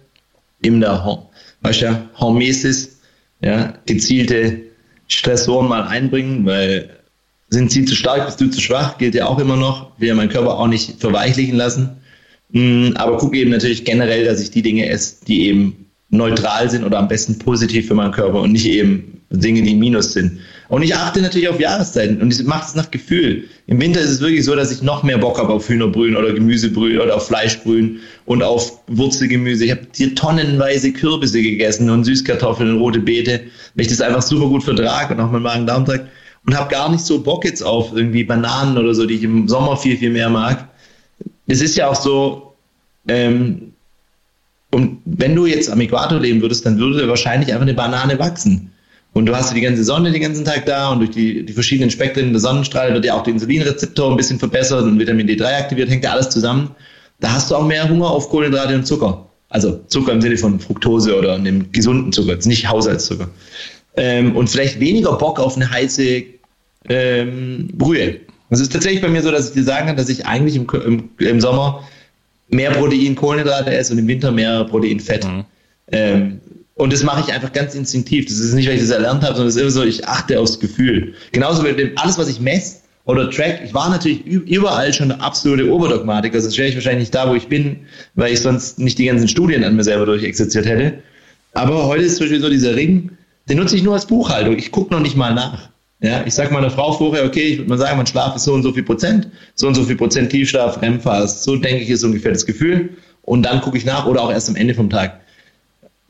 In 0.62 0.80
der, 0.80 1.26
weißt 1.62 1.82
du, 1.82 2.08
Hormesis, 2.18 3.00
ja, 3.40 3.74
gezielte 3.86 4.60
Stressoren 5.08 5.68
mal 5.68 5.82
einbringen, 5.82 6.46
weil 6.46 6.90
sind 7.50 7.70
sie 7.70 7.84
zu 7.84 7.94
stark, 7.94 8.26
bist 8.26 8.40
du 8.40 8.48
zu 8.48 8.60
schwach, 8.60 8.98
gilt 8.98 9.14
ja 9.14 9.26
auch 9.26 9.38
immer 9.38 9.56
noch. 9.56 9.98
Will 9.98 10.08
ja 10.08 10.14
meinen 10.14 10.30
Körper 10.30 10.58
auch 10.58 10.66
nicht 10.66 11.00
verweichlichen 11.00 11.56
lassen. 11.56 11.90
Mm, 12.50 12.92
aber 12.94 13.16
gucke 13.18 13.36
eben 13.36 13.50
natürlich 13.50 13.84
generell, 13.84 14.24
dass 14.24 14.40
ich 14.40 14.50
die 14.50 14.62
Dinge 14.62 14.88
esse, 14.88 15.24
die 15.26 15.46
eben 15.48 15.86
neutral 16.10 16.70
sind 16.70 16.84
oder 16.84 16.98
am 16.98 17.08
besten 17.08 17.38
positiv 17.38 17.88
für 17.88 17.94
meinen 17.94 18.12
Körper 18.12 18.40
und 18.40 18.52
nicht 18.52 18.66
eben 18.66 19.20
Dinge, 19.30 19.62
die 19.62 19.74
Minus 19.74 20.12
sind. 20.12 20.40
Und 20.68 20.82
ich 20.82 20.96
achte 20.96 21.20
natürlich 21.20 21.48
auf 21.48 21.60
Jahreszeiten 21.60 22.22
und 22.22 22.32
ich 22.32 22.42
mache 22.44 22.66
es 22.66 22.74
nach 22.74 22.90
Gefühl. 22.90 23.44
Im 23.66 23.80
Winter 23.80 24.00
ist 24.00 24.10
es 24.10 24.20
wirklich 24.20 24.44
so, 24.44 24.54
dass 24.54 24.70
ich 24.70 24.82
noch 24.82 25.02
mehr 25.02 25.18
Bock 25.18 25.38
habe 25.38 25.52
auf 25.52 25.68
Hühnerbrühen 25.68 26.16
oder 26.16 26.32
Gemüsebrühen 26.32 27.00
oder 27.00 27.16
auf 27.16 27.26
Fleischbrühen 27.26 28.00
und 28.24 28.42
auf 28.42 28.80
Wurzelgemüse. 28.86 29.66
Ich 29.66 29.70
habe 29.70 29.82
hier 29.94 30.14
tonnenweise 30.14 30.92
Kürbisse 30.92 31.42
gegessen 31.42 31.90
und 31.90 32.04
Süßkartoffeln 32.04 32.70
und 32.70 32.78
rote 32.78 33.00
Beete, 33.00 33.40
weil 33.74 33.82
ich 33.82 33.88
das 33.88 34.00
einfach 34.00 34.22
super 34.22 34.46
gut 34.46 34.64
vertrage 34.64 35.14
und 35.14 35.20
auch 35.20 35.30
mein 35.30 35.42
Magen-Darm-Trakt 35.42 36.08
und 36.46 36.58
habe 36.58 36.70
gar 36.70 36.90
nicht 36.90 37.04
so 37.04 37.22
Bock 37.22 37.44
jetzt 37.44 37.62
auf 37.62 37.92
irgendwie 37.94 38.24
Bananen 38.24 38.78
oder 38.78 38.94
so, 38.94 39.06
die 39.06 39.14
ich 39.14 39.22
im 39.22 39.48
Sommer 39.48 39.76
viel, 39.76 39.96
viel 39.96 40.10
mehr 40.10 40.30
mag. 40.30 40.68
Es 41.46 41.60
ist 41.60 41.76
ja 41.76 41.88
auch 41.88 41.94
so, 41.94 42.54
ähm, 43.08 43.72
und 44.70 44.98
wenn 45.04 45.36
du 45.36 45.46
jetzt 45.46 45.70
am 45.70 45.80
Äquator 45.80 46.18
leben 46.18 46.40
würdest, 46.40 46.66
dann 46.66 46.78
würde 46.78 47.08
wahrscheinlich 47.08 47.50
einfach 47.50 47.62
eine 47.62 47.74
Banane 47.74 48.18
wachsen. 48.18 48.72
Und 49.14 49.26
du 49.26 49.34
hast 49.34 49.54
die 49.54 49.60
ganze 49.60 49.84
Sonne 49.84 50.10
den 50.10 50.20
ganzen 50.20 50.44
Tag 50.44 50.66
da 50.66 50.90
und 50.90 50.98
durch 50.98 51.10
die, 51.10 51.46
die 51.46 51.52
verschiedenen 51.52 51.90
Spektren 51.90 52.32
der 52.32 52.40
Sonnenstrahlen 52.40 52.94
wird 52.94 53.04
ja 53.04 53.14
auch 53.14 53.22
der 53.22 53.32
Insulinrezeptor 53.32 54.10
ein 54.10 54.16
bisschen 54.16 54.40
verbessert 54.40 54.82
und 54.82 54.98
Vitamin 54.98 55.28
D3 55.28 55.44
aktiviert, 55.56 55.88
hängt 55.88 56.04
ja 56.04 56.10
alles 56.10 56.30
zusammen. 56.30 56.70
Da 57.20 57.32
hast 57.32 57.50
du 57.50 57.54
auch 57.54 57.64
mehr 57.64 57.88
Hunger 57.88 58.10
auf 58.10 58.28
Kohlenhydrate 58.28 58.74
und 58.74 58.86
Zucker. 58.86 59.26
Also 59.50 59.80
Zucker 59.86 60.12
im 60.12 60.20
Sinne 60.20 60.36
von 60.36 60.58
Fructose 60.58 61.16
oder 61.16 61.34
einem 61.34 61.70
gesunden 61.70 62.12
Zucker, 62.12 62.32
jetzt 62.32 62.46
nicht 62.46 62.68
Haushaltszucker. 62.68 63.28
Ähm, 63.96 64.34
und 64.34 64.50
vielleicht 64.50 64.80
weniger 64.80 65.12
Bock 65.12 65.38
auf 65.38 65.54
eine 65.54 65.70
heiße 65.70 66.24
ähm, 66.88 67.68
Brühe. 67.72 68.18
Es 68.50 68.60
ist 68.60 68.72
tatsächlich 68.72 69.00
bei 69.00 69.08
mir 69.08 69.22
so, 69.22 69.30
dass 69.30 69.48
ich 69.48 69.54
dir 69.54 69.62
sagen 69.62 69.86
kann, 69.86 69.96
dass 69.96 70.08
ich 70.08 70.26
eigentlich 70.26 70.56
im, 70.56 70.66
im, 70.84 71.08
im 71.18 71.40
Sommer 71.40 71.84
mehr 72.48 72.72
Protein, 72.72 73.14
Kohlenhydrate 73.14 73.72
esse 73.72 73.92
und 73.92 74.00
im 74.00 74.08
Winter 74.08 74.32
mehr 74.32 74.64
Protein, 74.64 74.98
Fett. 74.98 75.24
Mhm. 75.24 75.44
Ähm, 75.92 76.40
und 76.76 76.92
das 76.92 77.02
mache 77.02 77.20
ich 77.20 77.32
einfach 77.32 77.52
ganz 77.52 77.74
instinktiv. 77.74 78.26
Das 78.26 78.38
ist 78.38 78.54
nicht, 78.54 78.66
weil 78.68 78.74
ich 78.74 78.80
das 78.80 78.90
erlernt 78.90 79.22
habe, 79.22 79.34
sondern 79.34 79.48
es 79.48 79.56
ist 79.56 79.62
immer 79.62 79.70
so, 79.70 79.84
ich 79.84 80.06
achte 80.08 80.40
aufs 80.40 80.58
Gefühl. 80.58 81.14
Genauso 81.32 81.62
mit 81.62 81.78
dem, 81.78 81.92
alles, 81.96 82.18
was 82.18 82.28
ich 82.28 82.40
messe 82.40 82.78
oder 83.04 83.30
track. 83.30 83.60
Ich 83.64 83.74
war 83.74 83.88
natürlich 83.90 84.24
überall 84.26 84.92
schon 84.92 85.12
eine 85.12 85.22
absolute 85.22 85.70
Oberdogmatiker. 85.70 86.40
Sonst 86.40 86.58
wäre 86.58 86.68
ich 86.68 86.74
wahrscheinlich 86.74 87.02
nicht 87.02 87.14
da, 87.14 87.28
wo 87.30 87.34
ich 87.34 87.46
bin, 87.46 87.76
weil 88.14 88.32
ich 88.32 88.40
sonst 88.40 88.78
nicht 88.78 88.98
die 88.98 89.06
ganzen 89.06 89.28
Studien 89.28 89.62
an 89.62 89.76
mir 89.76 89.84
selber 89.84 90.06
durchexerziert 90.06 90.66
hätte. 90.66 90.94
Aber 91.52 91.86
heute 91.86 92.02
ist 92.02 92.16
zum 92.16 92.24
Beispiel 92.24 92.40
so 92.40 92.48
dieser 92.48 92.74
Ring, 92.74 93.10
den 93.48 93.58
nutze 93.58 93.76
ich 93.76 93.82
nur 93.84 93.94
als 93.94 94.06
Buchhaltung. 94.06 94.56
Ich 94.56 94.72
gucke 94.72 94.92
noch 94.92 95.00
nicht 95.00 95.16
mal 95.16 95.32
nach. 95.32 95.68
Ja, 96.00 96.24
ich 96.26 96.34
sage 96.34 96.52
meiner 96.52 96.70
Frau 96.70 96.92
vorher, 96.92 97.24
okay, 97.24 97.42
ich 97.42 97.58
würde 97.58 97.70
mal 97.70 97.78
sagen, 97.78 97.96
mein 97.96 98.06
Schlaf 98.06 98.34
ist 98.34 98.44
so 98.44 98.52
und 98.52 98.62
so 98.62 98.72
viel 98.72 98.82
Prozent, 98.82 99.28
so 99.54 99.68
und 99.68 99.74
so 99.74 99.84
viel 99.84 99.96
Prozent 99.96 100.30
Tiefschlaf, 100.30 100.82
REM-Phase, 100.82 101.38
so 101.38 101.56
denke 101.56 101.82
ich, 101.82 101.88
ist 101.88 102.04
ungefähr 102.04 102.32
das 102.32 102.44
Gefühl. 102.44 102.90
Und 103.22 103.44
dann 103.44 103.60
gucke 103.60 103.78
ich 103.78 103.84
nach 103.84 104.06
oder 104.06 104.22
auch 104.22 104.30
erst 104.30 104.48
am 104.48 104.56
Ende 104.56 104.74
vom 104.74 104.90
Tag. 104.90 105.20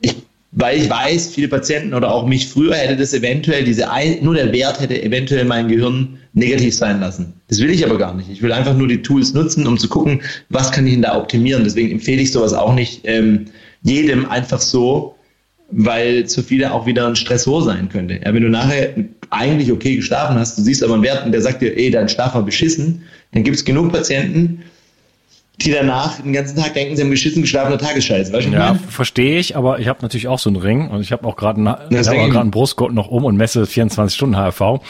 Ich 0.01 0.15
weil 0.57 0.81
ich 0.81 0.89
weiß, 0.89 1.29
viele 1.29 1.49
Patienten 1.49 1.93
oder 1.93 2.11
auch 2.13 2.25
mich 2.25 2.47
früher 2.47 2.75
hätte 2.75 2.95
das 2.95 3.13
eventuell, 3.13 3.65
diese 3.65 3.91
ein, 3.91 4.23
nur 4.23 4.35
der 4.35 4.53
Wert 4.53 4.79
hätte 4.79 5.03
eventuell 5.03 5.43
mein 5.43 5.67
Gehirn 5.67 6.17
negativ 6.33 6.73
sein 6.73 7.01
lassen. 7.01 7.33
Das 7.49 7.59
will 7.59 7.69
ich 7.69 7.85
aber 7.85 7.97
gar 7.97 8.13
nicht. 8.13 8.29
Ich 8.29 8.41
will 8.41 8.53
einfach 8.53 8.75
nur 8.75 8.87
die 8.87 9.01
Tools 9.01 9.33
nutzen, 9.33 9.67
um 9.67 9.77
zu 9.77 9.89
gucken, 9.89 10.21
was 10.49 10.71
kann 10.71 10.87
ich 10.87 10.93
denn 10.93 11.01
da 11.01 11.17
optimieren. 11.17 11.65
Deswegen 11.65 11.91
empfehle 11.91 12.21
ich 12.21 12.31
sowas 12.31 12.53
auch 12.53 12.73
nicht 12.73 13.01
ähm, 13.03 13.45
jedem 13.83 14.29
einfach 14.29 14.61
so, 14.61 15.15
weil 15.71 16.25
zu 16.25 16.41
viele 16.41 16.71
auch 16.71 16.85
wieder 16.85 17.05
ein 17.05 17.17
Stressor 17.17 17.61
sein 17.61 17.89
könnte. 17.89 18.21
Ja, 18.23 18.33
wenn 18.33 18.43
du 18.43 18.49
nachher 18.49 18.95
eigentlich 19.31 19.73
okay 19.73 19.97
geschlafen 19.97 20.37
hast, 20.37 20.57
du 20.57 20.61
siehst 20.61 20.83
aber 20.83 20.93
einen 20.93 21.03
Wert 21.03 21.25
und 21.25 21.33
der 21.33 21.41
sagt 21.41 21.61
dir, 21.61 21.77
ey, 21.77 21.91
dein 21.91 22.07
Schlaf 22.07 22.33
war 22.33 22.43
beschissen, 22.43 23.01
dann 23.33 23.43
gibt 23.43 23.57
es 23.57 23.65
genug 23.65 23.91
Patienten, 23.91 24.61
die 25.61 25.71
danach 25.71 26.19
den 26.19 26.33
ganzen 26.33 26.57
Tag 26.57 26.73
denken, 26.73 26.95
sie 26.95 27.03
haben 27.03 27.11
geschissen 27.11 27.41
geschlafene 27.41 27.77
Tagesscheiße. 27.77 28.33
Weißt 28.33 28.47
du, 28.47 28.51
ja, 28.51 28.75
verstehe 28.89 29.39
ich, 29.39 29.55
aber 29.55 29.79
ich 29.79 29.87
habe 29.87 29.99
natürlich 30.01 30.27
auch 30.27 30.39
so 30.39 30.49
einen 30.49 30.57
Ring 30.57 30.89
und 30.89 31.01
ich 31.01 31.11
habe 31.11 31.25
auch 31.25 31.35
gerade 31.35 31.59
einen, 31.59 32.37
einen 32.37 32.51
Brustgurt 32.51 32.93
noch 32.93 33.07
um 33.07 33.23
und 33.23 33.37
messe 33.37 33.65
24 33.65 34.15
Stunden 34.15 34.35
HRV. 34.35 34.81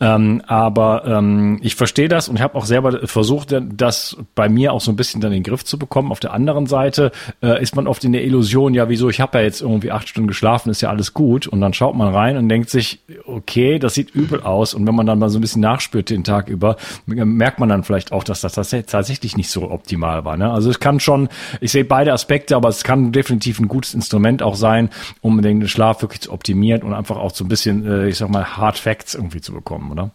Ähm, 0.00 0.42
aber 0.46 1.04
ähm, 1.06 1.58
ich 1.62 1.74
verstehe 1.74 2.08
das 2.08 2.28
und 2.28 2.36
ich 2.36 2.42
habe 2.42 2.54
auch 2.54 2.64
selber 2.64 3.06
versucht, 3.06 3.54
das 3.76 4.16
bei 4.34 4.48
mir 4.48 4.72
auch 4.72 4.80
so 4.80 4.90
ein 4.90 4.96
bisschen 4.96 5.20
dann 5.20 5.32
in 5.32 5.42
den 5.42 5.50
Griff 5.50 5.64
zu 5.64 5.78
bekommen. 5.78 6.10
Auf 6.10 6.20
der 6.20 6.32
anderen 6.32 6.66
Seite 6.66 7.12
äh, 7.42 7.62
ist 7.62 7.76
man 7.76 7.86
oft 7.86 8.02
in 8.04 8.12
der 8.12 8.24
Illusion, 8.24 8.72
ja, 8.72 8.88
wieso, 8.88 9.10
ich 9.10 9.20
habe 9.20 9.38
ja 9.38 9.44
jetzt 9.44 9.60
irgendwie 9.60 9.92
acht 9.92 10.08
Stunden 10.08 10.28
geschlafen, 10.28 10.70
ist 10.70 10.80
ja 10.80 10.88
alles 10.88 11.12
gut. 11.12 11.46
Und 11.46 11.60
dann 11.60 11.74
schaut 11.74 11.94
man 11.94 12.14
rein 12.14 12.36
und 12.36 12.48
denkt 12.48 12.70
sich, 12.70 13.00
okay, 13.26 13.78
das 13.78 13.94
sieht 13.94 14.14
übel 14.14 14.40
aus. 14.40 14.72
Und 14.72 14.86
wenn 14.86 14.94
man 14.94 15.06
dann 15.06 15.18
mal 15.18 15.28
so 15.28 15.38
ein 15.38 15.42
bisschen 15.42 15.62
nachspürt 15.62 16.08
den 16.08 16.24
Tag 16.24 16.48
über, 16.48 16.76
merkt 17.06 17.58
man 17.58 17.68
dann 17.68 17.84
vielleicht 17.84 18.12
auch, 18.12 18.24
dass 18.24 18.40
das 18.40 18.52
tatsächlich 18.54 19.36
nicht 19.36 19.50
so 19.50 19.70
optimal 19.70 20.05
optimal 20.06 20.24
war. 20.24 20.36
Ne? 20.36 20.50
Also 20.50 20.70
es 20.70 20.80
kann 20.80 21.00
schon, 21.00 21.28
ich 21.60 21.72
sehe 21.72 21.84
beide 21.84 22.12
Aspekte, 22.12 22.56
aber 22.56 22.68
es 22.68 22.84
kann 22.84 23.12
definitiv 23.12 23.58
ein 23.58 23.68
gutes 23.68 23.94
Instrument 23.94 24.42
auch 24.42 24.54
sein, 24.54 24.90
um 25.20 25.42
den 25.42 25.66
Schlaf 25.68 26.02
wirklich 26.02 26.22
zu 26.22 26.32
optimieren 26.32 26.82
und 26.82 26.94
einfach 26.94 27.16
auch 27.16 27.34
so 27.34 27.44
ein 27.44 27.48
bisschen, 27.48 27.86
äh, 27.86 28.08
ich 28.08 28.16
sag 28.16 28.30
mal, 28.30 28.56
Hard 28.56 28.78
Facts 28.78 29.14
irgendwie 29.14 29.40
zu 29.40 29.52
bekommen, 29.52 29.90
oder? 29.90 30.10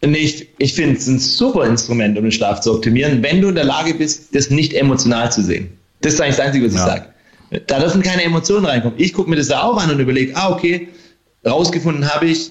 Ich, 0.00 0.48
ich 0.58 0.74
finde 0.74 0.96
es 0.96 1.06
ein 1.06 1.20
super 1.20 1.64
Instrument, 1.64 2.18
um 2.18 2.24
den 2.24 2.32
Schlaf 2.32 2.60
zu 2.60 2.74
optimieren, 2.74 3.22
wenn 3.22 3.40
du 3.40 3.48
in 3.48 3.54
der 3.54 3.64
Lage 3.64 3.94
bist, 3.94 4.34
das 4.34 4.50
nicht 4.50 4.74
emotional 4.74 5.30
zu 5.30 5.42
sehen. 5.42 5.70
Das 6.00 6.14
ist 6.14 6.20
eigentlich 6.20 6.36
das 6.36 6.46
Einzige, 6.46 6.66
was 6.66 6.74
ja. 6.74 6.80
ich 6.80 6.86
sage. 6.86 7.06
Da 7.68 7.78
dürfen 7.78 8.02
keine 8.02 8.24
Emotionen 8.24 8.64
reinkommen. 8.64 8.98
Ich 8.98 9.12
gucke 9.12 9.30
mir 9.30 9.36
das 9.36 9.48
da 9.48 9.62
auch 9.62 9.80
an 9.80 9.90
und 9.90 10.00
überlege, 10.00 10.34
ah, 10.34 10.50
okay, 10.50 10.88
rausgefunden 11.46 12.12
habe 12.12 12.26
ich, 12.26 12.50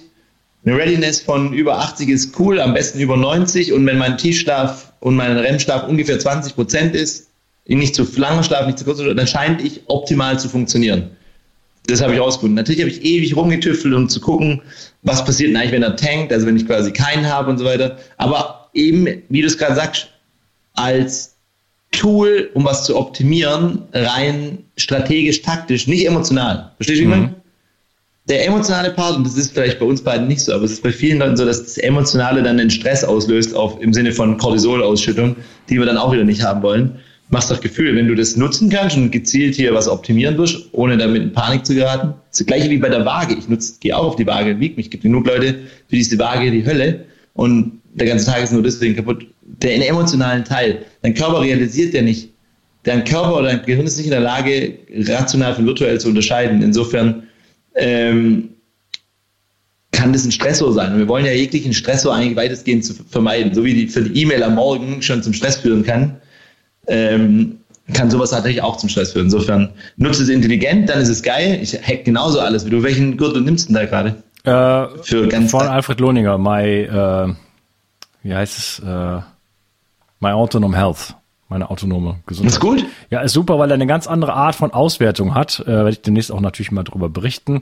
eine 0.63 0.77
Readiness 0.77 1.21
von 1.21 1.53
über 1.53 1.79
80 1.79 2.09
ist 2.09 2.39
cool, 2.39 2.59
am 2.59 2.73
besten 2.73 2.99
über 2.99 3.17
90. 3.17 3.73
Und 3.73 3.85
wenn 3.85 3.97
mein 3.97 4.17
Tiefschlaf 4.17 4.93
und 4.99 5.15
mein 5.15 5.37
REM-Schlaf 5.37 5.87
ungefähr 5.87 6.19
20 6.19 6.55
Prozent 6.55 6.95
ist, 6.95 7.29
nicht 7.65 7.95
zu 7.95 8.07
langer 8.15 8.43
Schlaf, 8.43 8.65
nicht 8.65 8.77
zu 8.77 8.85
kurz, 8.85 8.99
dann 8.99 9.27
scheint 9.27 9.63
ich 9.63 9.81
optimal 9.87 10.39
zu 10.39 10.49
funktionieren. 10.49 11.11
Das 11.87 12.01
habe 12.01 12.13
ich 12.13 12.19
rausgefunden. 12.19 12.55
Natürlich 12.55 12.81
habe 12.81 12.91
ich 12.91 13.03
ewig 13.03 13.35
rumgetüftelt, 13.35 13.93
um 13.93 14.07
zu 14.07 14.19
gucken, 14.19 14.61
was 15.01 15.25
passiert 15.25 15.55
eigentlich, 15.55 15.71
wenn 15.71 15.83
er 15.83 15.95
tankt, 15.95 16.31
also 16.31 16.45
wenn 16.45 16.55
ich 16.55 16.67
quasi 16.67 16.91
keinen 16.91 17.27
habe 17.27 17.49
und 17.49 17.57
so 17.57 17.65
weiter. 17.65 17.97
Aber 18.17 18.69
eben, 18.73 19.07
wie 19.29 19.41
du 19.41 19.47
es 19.47 19.57
gerade 19.57 19.75
sagst, 19.75 20.09
als 20.73 21.35
Tool, 21.91 22.49
um 22.53 22.63
was 22.63 22.85
zu 22.85 22.97
optimieren, 22.97 23.83
rein 23.93 24.59
strategisch, 24.77 25.41
taktisch, 25.41 25.87
nicht 25.87 26.05
emotional. 26.05 26.71
Verstehst 26.77 27.01
du, 27.01 27.05
wie 27.05 27.09
ich 27.09 27.15
mhm. 27.15 27.21
meine? 27.21 27.40
Der 28.29 28.45
emotionale 28.45 28.91
Part, 28.91 29.17
und 29.17 29.25
das 29.25 29.35
ist 29.35 29.53
vielleicht 29.53 29.79
bei 29.79 29.85
uns 29.85 30.01
beiden 30.01 30.27
nicht 30.27 30.41
so, 30.41 30.53
aber 30.53 30.63
es 30.63 30.73
ist 30.73 30.83
bei 30.83 30.91
vielen 30.91 31.19
Leuten 31.19 31.35
so, 31.35 31.45
dass 31.45 31.63
das 31.63 31.77
Emotionale 31.77 32.43
dann 32.43 32.57
den 32.57 32.69
Stress 32.69 33.03
auslöst, 33.03 33.55
auf, 33.55 33.81
im 33.81 33.93
Sinne 33.93 34.11
von 34.11 34.37
Cortisolausschüttung, 34.37 35.35
die 35.69 35.79
wir 35.79 35.85
dann 35.85 35.97
auch 35.97 36.13
wieder 36.13 36.23
nicht 36.23 36.43
haben 36.43 36.61
wollen. 36.61 36.99
Machst 37.29 37.49
doch 37.49 37.61
Gefühl, 37.61 37.95
wenn 37.95 38.07
du 38.07 38.15
das 38.15 38.35
nutzen 38.35 38.69
kannst 38.69 38.97
und 38.97 39.09
gezielt 39.11 39.55
hier 39.55 39.73
was 39.73 39.87
optimieren 39.87 40.37
wirst, 40.37 40.67
ohne 40.73 40.97
damit 40.97 41.23
in 41.23 41.33
Panik 41.33 41.65
zu 41.65 41.73
geraten. 41.73 42.13
Das 42.29 42.45
gleiche 42.45 42.69
wie 42.69 42.77
bei 42.77 42.89
der 42.89 43.05
Waage. 43.05 43.35
Ich 43.35 43.47
nutze, 43.47 43.75
gehe 43.79 43.95
auch 43.95 44.05
auf 44.05 44.15
die 44.17 44.27
Waage, 44.27 44.59
wiege 44.59 44.75
mich. 44.75 44.87
Es 44.87 44.91
gibt 44.91 45.03
genug 45.03 45.25
Leute, 45.27 45.53
für 45.87 45.95
die 45.95 46.01
ist 46.01 46.11
die 46.11 46.19
Waage 46.19 46.51
die 46.51 46.65
Hölle 46.65 47.05
und 47.33 47.81
der 47.93 48.07
ganze 48.07 48.25
Tag 48.25 48.43
ist 48.43 48.51
nur 48.51 48.63
deswegen 48.63 48.95
kaputt. 48.95 49.25
Der 49.41 49.87
emotionalen 49.87 50.43
Teil. 50.43 50.79
Dein 51.01 51.13
Körper 51.13 51.41
realisiert 51.41 51.93
ja 51.93 52.01
nicht. 52.01 52.29
Dein 52.83 53.03
Körper 53.03 53.37
oder 53.37 53.47
dein 53.47 53.65
Gehirn 53.65 53.85
ist 53.85 53.97
nicht 53.97 54.07
in 54.07 54.11
der 54.11 54.21
Lage, 54.21 54.77
rational 55.07 55.55
von 55.55 55.65
virtuell 55.65 55.99
zu 55.99 56.09
unterscheiden. 56.09 56.61
Insofern 56.61 57.23
ähm, 57.75 58.49
kann 59.91 60.13
das 60.13 60.25
ein 60.25 60.31
Stressor 60.31 60.73
sein. 60.73 60.93
Und 60.93 60.99
wir 60.99 61.07
wollen 61.07 61.25
ja 61.25 61.31
jeglichen 61.31 61.73
Stressor 61.73 62.15
eigentlich 62.15 62.35
weitestgehend 62.35 62.85
zu 62.85 62.93
vermeiden. 62.93 63.53
So 63.53 63.63
wie 63.63 63.73
die 63.73 63.87
für 63.87 64.01
die 64.01 64.21
E-Mail 64.21 64.43
am 64.43 64.55
Morgen 64.55 65.01
schon 65.01 65.21
zum 65.21 65.33
Stress 65.33 65.57
führen 65.57 65.83
kann, 65.83 66.17
ähm, 66.87 67.57
kann 67.93 68.09
sowas 68.09 68.31
natürlich 68.31 68.61
auch 68.61 68.77
zum 68.77 68.89
Stress 68.89 69.11
führen. 69.11 69.25
Insofern 69.25 69.69
nutze 69.97 70.23
es 70.23 70.29
intelligent, 70.29 70.89
dann 70.89 71.01
ist 71.01 71.09
es 71.09 71.21
geil. 71.21 71.59
Ich 71.61 71.73
hack 71.75 72.05
genauso 72.05 72.39
alles 72.39 72.65
wie 72.65 72.69
du. 72.69 72.83
Welchen 72.83 73.17
Gürtel 73.17 73.41
nimmst 73.41 73.69
du 73.69 73.73
denn 73.73 73.81
da 73.81 73.85
gerade? 73.85 74.15
Äh, 74.43 75.03
für 75.03 75.27
ganz 75.27 75.51
von 75.51 75.67
Alfred 75.67 75.99
Lohninger, 75.99 76.37
my, 76.37 76.63
äh, 76.63 77.33
wie 78.23 78.33
heißt 78.33 78.57
es? 78.57 78.79
Äh, 78.79 79.21
my 80.19 80.31
Autonom 80.31 80.73
Health 80.73 81.15
meine 81.51 81.69
autonome 81.69 82.15
Gesundheit. 82.25 82.53
Ist 82.53 82.59
gut? 82.61 82.85
Ja, 83.09 83.19
ist 83.19 83.33
super, 83.33 83.59
weil 83.59 83.69
er 83.69 83.73
eine 83.73 83.85
ganz 83.85 84.07
andere 84.07 84.33
Art 84.33 84.55
von 84.55 84.71
Auswertung 84.71 85.35
hat. 85.35 85.59
Äh, 85.59 85.67
werde 85.67 85.89
ich 85.89 86.01
demnächst 86.01 86.31
auch 86.31 86.39
natürlich 86.39 86.71
mal 86.71 86.83
drüber 86.83 87.09
berichten. 87.09 87.59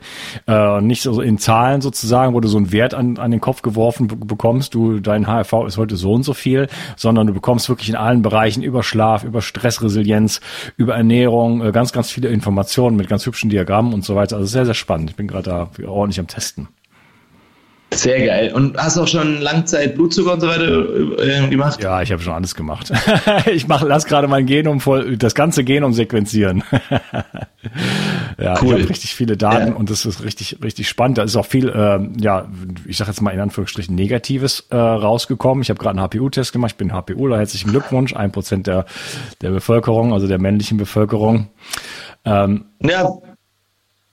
Äh, 0.48 0.80
nicht 0.82 1.02
so 1.02 1.20
in 1.22 1.40
Zahlen 1.40 1.82
sozusagen, 1.82 2.36
wo 2.36 2.40
du 2.40 2.48
so 2.48 2.58
einen 2.58 2.72
Wert 2.72 2.94
an, 2.94 3.18
an 3.18 3.32
den 3.32 3.42
Kopf 3.42 3.64
geworfen 3.64 4.08
bekommst. 4.08 4.76
Du, 4.76 5.00
dein 5.00 5.26
HRV 5.26 5.66
ist 5.66 5.78
heute 5.78 5.96
so 5.96 6.14
und 6.14 6.22
so 6.22 6.36
viel, 6.36 6.68
sondern 6.96 7.26
du 7.26 7.34
bekommst 7.34 7.68
wirklich 7.68 7.90
in 7.90 7.96
allen 7.96 8.22
Bereichen 8.22 8.62
über 8.62 8.84
Schlaf, 8.84 9.24
über 9.24 9.42
Stressresilienz, 9.42 10.40
über 10.78 10.94
Ernährung, 10.94 11.66
äh, 11.66 11.72
ganz, 11.72 11.92
ganz 11.92 12.12
viele 12.12 12.30
Informationen 12.30 12.96
mit 12.96 13.10
ganz 13.10 13.26
hübschen 13.26 13.50
Diagrammen 13.50 13.92
und 13.92 14.06
so 14.06 14.16
weiter. 14.16 14.36
Also 14.36 14.48
sehr, 14.48 14.66
sehr 14.66 14.76
spannend. 14.76 15.10
Ich 15.10 15.16
bin 15.16 15.28
gerade 15.28 15.50
da 15.50 15.88
ordentlich 15.88 16.20
am 16.20 16.28
Testen. 16.28 16.68
Sehr 17.92 18.24
geil. 18.26 18.54
Und 18.54 18.78
hast 18.78 18.98
du 18.98 19.02
auch 19.02 19.08
schon 19.08 19.42
Langzeit 19.42 19.96
Blutzucker 19.96 20.34
und 20.34 20.42
so 20.42 20.48
weiter 20.48 21.44
äh, 21.46 21.48
gemacht? 21.50 21.82
Ja, 21.82 22.02
ich 22.02 22.12
habe 22.12 22.22
schon 22.22 22.34
alles 22.34 22.54
gemacht. 22.54 22.92
ich 23.52 23.68
mach, 23.68 23.82
lass 23.82 24.06
gerade 24.06 24.28
mein 24.28 24.46
Genom 24.46 24.80
voll, 24.80 25.18
das 25.18 25.34
ganze 25.34 25.64
Genom 25.64 25.94
sequenzieren. 25.94 26.64
ja, 28.38 28.62
cool. 28.62 28.76
ich 28.76 28.82
habe 28.82 28.90
richtig 28.90 29.16
viele 29.16 29.38
Daten 29.38 29.70
ja. 29.70 29.74
und 29.74 29.90
das 29.90 30.06
ist 30.06 30.24
richtig, 30.24 30.60
richtig 30.64 30.88
spannend. 30.88 31.18
Da 31.18 31.24
ist 31.24 31.36
auch 31.36 31.48
viel, 31.48 31.70
äh, 31.70 32.00
ja, 32.22 32.48
ich 32.86 32.98
sage 32.98 33.10
jetzt 33.10 33.22
mal 33.22 33.32
in 33.32 33.40
Anführungsstrichen 33.40 33.96
Negatives 33.96 34.68
äh, 34.70 34.76
rausgekommen. 34.76 35.64
Ich 35.64 35.70
habe 35.72 35.80
gerade 35.80 36.00
einen 36.00 36.08
HPU-Test 36.08 36.54
gemacht. 36.54 36.74
Ich 36.74 36.78
bin 36.78 36.94
HPU, 36.94 37.28
da 37.28 37.38
herzlichen 37.38 37.72
Glückwunsch. 37.72 38.16
Ein 38.16 38.32
Prozent 38.32 38.68
der, 38.68 38.86
der 39.42 39.50
Bevölkerung, 39.50 40.14
also 40.14 40.28
der 40.28 40.40
männlichen 40.40 40.78
Bevölkerung. 40.78 41.48
Ähm, 42.24 42.66
ja, 42.82 43.10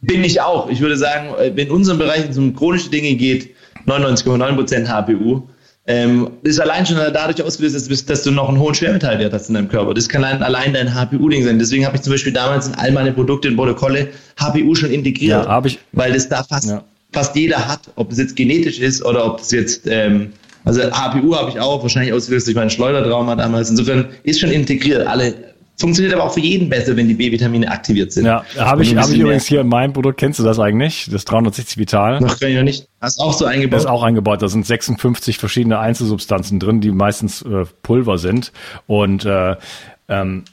bin 0.00 0.24
ich 0.24 0.40
auch. 0.40 0.70
Ich 0.70 0.80
würde 0.80 0.96
sagen, 0.96 1.34
wenn 1.54 1.70
unserem 1.70 1.98
Bereich 1.98 2.36
um 2.38 2.54
chronische 2.54 2.90
Dinge 2.90 3.14
geht, 3.16 3.56
99,9% 3.87 4.87
HPU. 4.87 5.42
Ähm, 5.88 6.31
ist 6.42 6.61
allein 6.61 6.85
schon 6.85 6.96
dadurch 6.96 7.40
ausgelöst, 7.40 8.11
dass, 8.11 8.22
du 8.25 8.33
noch 8.33 8.49
einen 8.49 8.59
hohen 8.59 8.75
Schwermetallwert 8.75 9.33
hast 9.33 9.49
in 9.49 9.55
deinem 9.55 9.68
Körper. 9.68 9.94
Das 9.94 10.09
kann 10.09 10.25
allein 10.25 10.72
dein 10.72 10.92
HPU-Ding 10.92 11.44
sein. 11.44 11.61
Deswegen 11.61 11.87
habe 11.87 11.94
ich 11.94 12.03
zum 12.03 12.12
Beispiel 12.12 12.33
damals 12.33 12.66
in 12.66 12.75
all 12.75 12.90
meine 12.90 13.12
Produkte 13.12 13.46
in 13.46 13.57
Protokolle 13.57 14.09
HPU 14.37 14.75
schon 14.75 14.90
integriert. 14.90 15.46
Ja, 15.46 15.62
ich. 15.64 15.79
Weil 15.92 16.12
das 16.12 16.29
da 16.29 16.42
fast, 16.42 16.70
ja. 16.70 16.83
fast 17.12 17.37
jeder 17.37 17.68
hat, 17.68 17.83
ob 17.94 18.11
es 18.11 18.18
jetzt 18.18 18.35
genetisch 18.35 18.81
ist 18.81 19.05
oder 19.05 19.25
ob 19.25 19.38
es 19.38 19.53
jetzt, 19.53 19.87
ähm, 19.87 20.33
also 20.64 20.83
HPU 20.83 21.37
habe 21.37 21.51
ich 21.51 21.61
auch, 21.61 21.83
wahrscheinlich 21.83 22.12
ausgelöst 22.12 22.49
durch 22.49 22.57
meinen 22.57 22.70
Schleudertrauma 22.70 23.37
damals. 23.37 23.70
Insofern 23.70 24.09
ist 24.25 24.40
schon 24.40 24.51
integriert. 24.51 25.07
Alle 25.07 25.35
Funktioniert 25.78 26.14
aber 26.14 26.24
auch 26.24 26.32
für 26.32 26.40
jeden 26.40 26.68
besser, 26.68 26.96
wenn 26.96 27.06
die 27.06 27.14
B-Vitamine 27.14 27.70
aktiviert 27.70 28.12
sind. 28.12 28.24
Ja, 28.24 28.44
habe 28.56 28.82
ich, 28.82 28.96
hab 28.96 29.10
ich 29.10 29.18
übrigens 29.18 29.46
hier 29.46 29.60
in 29.60 29.68
meinem 29.68 29.92
Produkt, 29.92 30.18
kennst 30.18 30.38
du 30.38 30.42
das 30.42 30.58
eigentlich? 30.58 31.08
Das 31.10 31.24
360 31.26 31.76
Vital. 31.76 32.20
Noch 32.20 32.40
kann 32.40 32.50
ich 32.50 32.56
noch 32.56 32.62
nicht. 32.62 32.88
Hast 33.00 33.20
auch 33.20 33.34
so 33.34 33.44
eingebaut? 33.44 33.74
Das 33.74 33.84
ist 33.84 33.90
auch 33.90 34.02
eingebaut. 34.02 34.40
Da 34.40 34.48
sind 34.48 34.64
56 34.64 35.38
verschiedene 35.38 35.78
Einzelsubstanzen 35.78 36.60
drin, 36.60 36.80
die 36.80 36.92
meistens 36.92 37.42
äh, 37.42 37.64
Pulver 37.82 38.16
sind. 38.16 38.52
Und 38.86 39.26
äh, 39.26 39.56
ähm, 40.08 40.44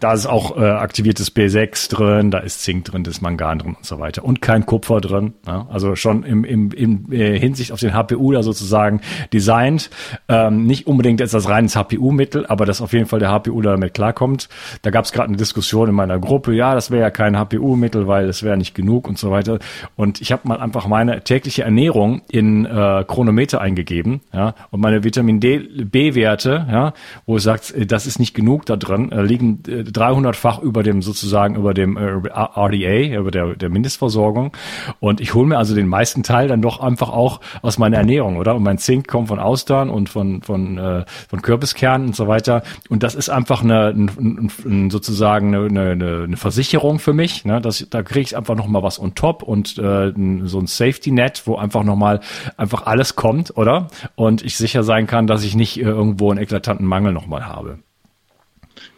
da 0.00 0.12
ist 0.12 0.26
auch 0.26 0.56
äh, 0.56 0.64
aktiviertes 0.64 1.34
B6 1.34 1.90
drin, 1.90 2.30
da 2.30 2.38
ist 2.38 2.62
Zink 2.62 2.84
drin, 2.84 3.04
da 3.04 3.10
ist 3.10 3.22
Mangan 3.22 3.58
drin 3.58 3.74
und 3.76 3.84
so 3.84 3.98
weiter. 3.98 4.24
Und 4.24 4.42
kein 4.42 4.66
Kupfer 4.66 5.00
drin. 5.00 5.34
Ja? 5.46 5.66
Also 5.70 5.96
schon 5.96 6.22
im, 6.22 6.44
im, 6.44 6.70
im 6.72 7.12
äh, 7.12 7.38
Hinsicht 7.38 7.72
auf 7.72 7.80
den 7.80 7.94
HPU 7.94 8.32
da 8.32 8.42
sozusagen 8.42 9.00
designt. 9.32 9.90
Ähm, 10.28 10.66
nicht 10.66 10.86
unbedingt 10.86 11.20
als 11.20 11.48
reines 11.48 11.76
HPU-Mittel, 11.76 12.46
aber 12.46 12.66
dass 12.66 12.80
auf 12.80 12.92
jeden 12.92 13.06
Fall 13.06 13.18
der 13.18 13.30
HPU 13.30 13.60
da 13.62 13.70
damit 13.70 13.94
klarkommt. 13.94 14.48
Da 14.82 14.90
gab 14.90 15.04
es 15.04 15.12
gerade 15.12 15.28
eine 15.28 15.36
Diskussion 15.36 15.88
in 15.88 15.94
meiner 15.94 16.18
Gruppe, 16.18 16.52
ja, 16.54 16.74
das 16.74 16.90
wäre 16.90 17.02
ja 17.02 17.10
kein 17.10 17.36
HPU-Mittel, 17.36 18.06
weil 18.06 18.26
das 18.26 18.42
wäre 18.42 18.56
nicht 18.56 18.74
genug 18.74 19.08
und 19.08 19.18
so 19.18 19.30
weiter. 19.30 19.58
Und 19.96 20.20
ich 20.20 20.32
habe 20.32 20.46
mal 20.46 20.60
einfach 20.60 20.86
meine 20.86 21.22
tägliche 21.22 21.62
Ernährung 21.62 22.22
in 22.30 22.66
äh, 22.66 23.04
Chronometer 23.06 23.60
eingegeben, 23.60 24.20
ja, 24.32 24.54
und 24.70 24.80
meine 24.80 25.04
Vitamin 25.04 25.40
D, 25.40 25.58
B-Werte, 25.58 26.66
ja, 26.70 26.92
wo 27.26 27.36
es 27.36 27.42
sagt, 27.42 27.72
äh, 27.72 27.86
das 27.86 28.06
ist 28.06 28.18
nicht 28.18 28.34
genug 28.34 28.66
da 28.66 28.76
drin, 28.76 29.12
äh, 29.12 29.22
liegen 29.22 29.62
äh, 29.68 29.84
300-fach 29.90 30.60
über 30.60 30.82
dem 30.82 31.02
sozusagen 31.02 31.56
über 31.56 31.74
dem 31.74 31.96
äh, 31.96 32.28
RDA, 32.28 33.18
über 33.18 33.30
der, 33.30 33.54
der 33.54 33.68
Mindestversorgung. 33.68 34.52
Und 35.00 35.20
ich 35.20 35.34
hole 35.34 35.46
mir 35.46 35.58
also 35.58 35.74
den 35.74 35.88
meisten 35.88 36.22
Teil 36.22 36.48
dann 36.48 36.62
doch 36.62 36.80
einfach 36.80 37.10
auch 37.10 37.40
aus 37.62 37.78
meiner 37.78 37.98
Ernährung, 37.98 38.36
oder? 38.36 38.54
Und 38.54 38.62
mein 38.62 38.78
Zink 38.78 39.08
kommt 39.08 39.28
von 39.28 39.38
Austern 39.38 39.90
und 39.90 40.08
von 40.08 40.42
von 40.42 40.78
äh, 40.78 41.04
von 41.28 41.42
Kürbiskernen 41.42 42.08
und 42.08 42.16
so 42.16 42.28
weiter. 42.28 42.62
Und 42.88 43.02
das 43.02 43.14
ist 43.14 43.28
einfach 43.28 43.62
eine, 43.62 43.88
ein, 43.88 44.50
ein, 44.64 44.90
sozusagen 44.90 45.54
eine, 45.54 45.66
eine, 45.66 46.24
eine 46.24 46.36
Versicherung 46.36 46.98
für 46.98 47.12
mich. 47.12 47.44
Ne? 47.44 47.60
Das, 47.60 47.86
da 47.90 48.02
kriege 48.02 48.20
ich 48.20 48.36
einfach 48.36 48.54
noch 48.54 48.66
mal 48.66 48.82
was 48.82 49.00
on 49.00 49.14
top 49.14 49.42
und 49.42 49.78
äh, 49.78 50.12
so 50.44 50.58
ein 50.58 50.66
Safety 50.66 51.10
Net, 51.10 51.42
wo 51.46 51.56
einfach 51.56 51.84
noch 51.84 51.96
mal 51.96 52.20
einfach 52.56 52.86
alles 52.86 53.16
kommt, 53.16 53.56
oder? 53.56 53.88
Und 54.14 54.42
ich 54.42 54.56
sicher 54.56 54.82
sein 54.82 55.06
kann, 55.06 55.26
dass 55.26 55.44
ich 55.44 55.54
nicht 55.54 55.78
äh, 55.78 55.82
irgendwo 55.82 56.30
einen 56.30 56.40
eklatanten 56.40 56.86
Mangel 56.86 57.12
noch 57.12 57.26
mal 57.26 57.46
habe. 57.46 57.78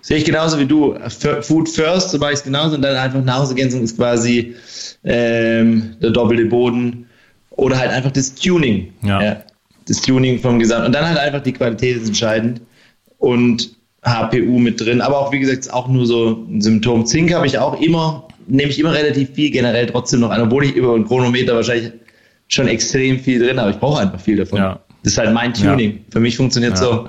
Sehe 0.01 0.19
ich 0.19 0.25
genauso 0.25 0.59
wie 0.59 0.67
du. 0.67 0.95
Food 1.43 1.69
first, 1.69 2.11
so 2.11 2.19
mache 2.19 2.33
ich 2.33 2.39
es 2.39 2.45
genauso 2.45 2.77
und 2.77 2.83
dann 2.83 2.97
einfach 2.97 3.23
Nahrungsergänzung 3.23 3.83
ist 3.83 3.97
quasi 3.97 4.55
ähm, 5.05 5.97
der 6.03 6.11
doppelte 6.11 6.47
Boden 6.47 7.07
oder 7.51 7.79
halt 7.79 7.91
einfach 7.91 8.11
das 8.11 8.35
Tuning. 8.35 8.93
Ja. 9.03 9.23
ja. 9.23 9.37
Das 9.87 10.01
Tuning 10.01 10.39
vom 10.39 10.59
Gesamt. 10.59 10.87
Und 10.87 10.93
dann 10.93 11.07
halt 11.07 11.19
einfach 11.19 11.43
die 11.43 11.53
Qualität 11.53 11.97
ist 11.97 12.09
entscheidend 12.09 12.61
und 13.19 13.77
HPU 14.03 14.59
mit 14.59 14.81
drin. 14.81 15.01
Aber 15.01 15.19
auch, 15.19 15.33
wie 15.33 15.41
gesagt, 15.41 15.73
auch 15.73 15.89
nur 15.89 16.07
so 16.07 16.47
ein 16.49 16.61
Symptom. 16.61 17.07
Zink 17.07 17.33
habe 17.35 17.47
ich 17.47 17.59
auch 17.59 17.81
immer, 17.81 18.29
nehme 18.47 18.71
ich 18.71 18.79
immer 18.79 18.95
relativ 18.95 19.31
viel 19.31 19.51
generell 19.51 19.87
trotzdem 19.87 20.21
noch 20.21 20.31
an, 20.31 20.43
obwohl 20.43 20.65
ich 20.65 20.75
über 20.75 20.95
ein 20.95 21.07
Chronometer 21.07 21.55
wahrscheinlich 21.55 21.93
schon 22.49 22.69
extrem 22.69 23.19
viel 23.19 23.39
drin 23.39 23.61
habe. 23.61 23.71
Ich 23.71 23.79
brauche 23.79 24.01
einfach 24.01 24.21
viel 24.21 24.37
davon. 24.37 24.59
Ja. 24.59 24.81
Das 25.03 25.13
ist 25.15 25.19
halt 25.19 25.33
mein 25.33 25.55
Tuning. 25.55 25.93
Ja. 25.93 25.99
Für 26.11 26.21
mich 26.21 26.37
funktioniert 26.37 26.73
ja. 26.73 26.77
so. 26.77 27.09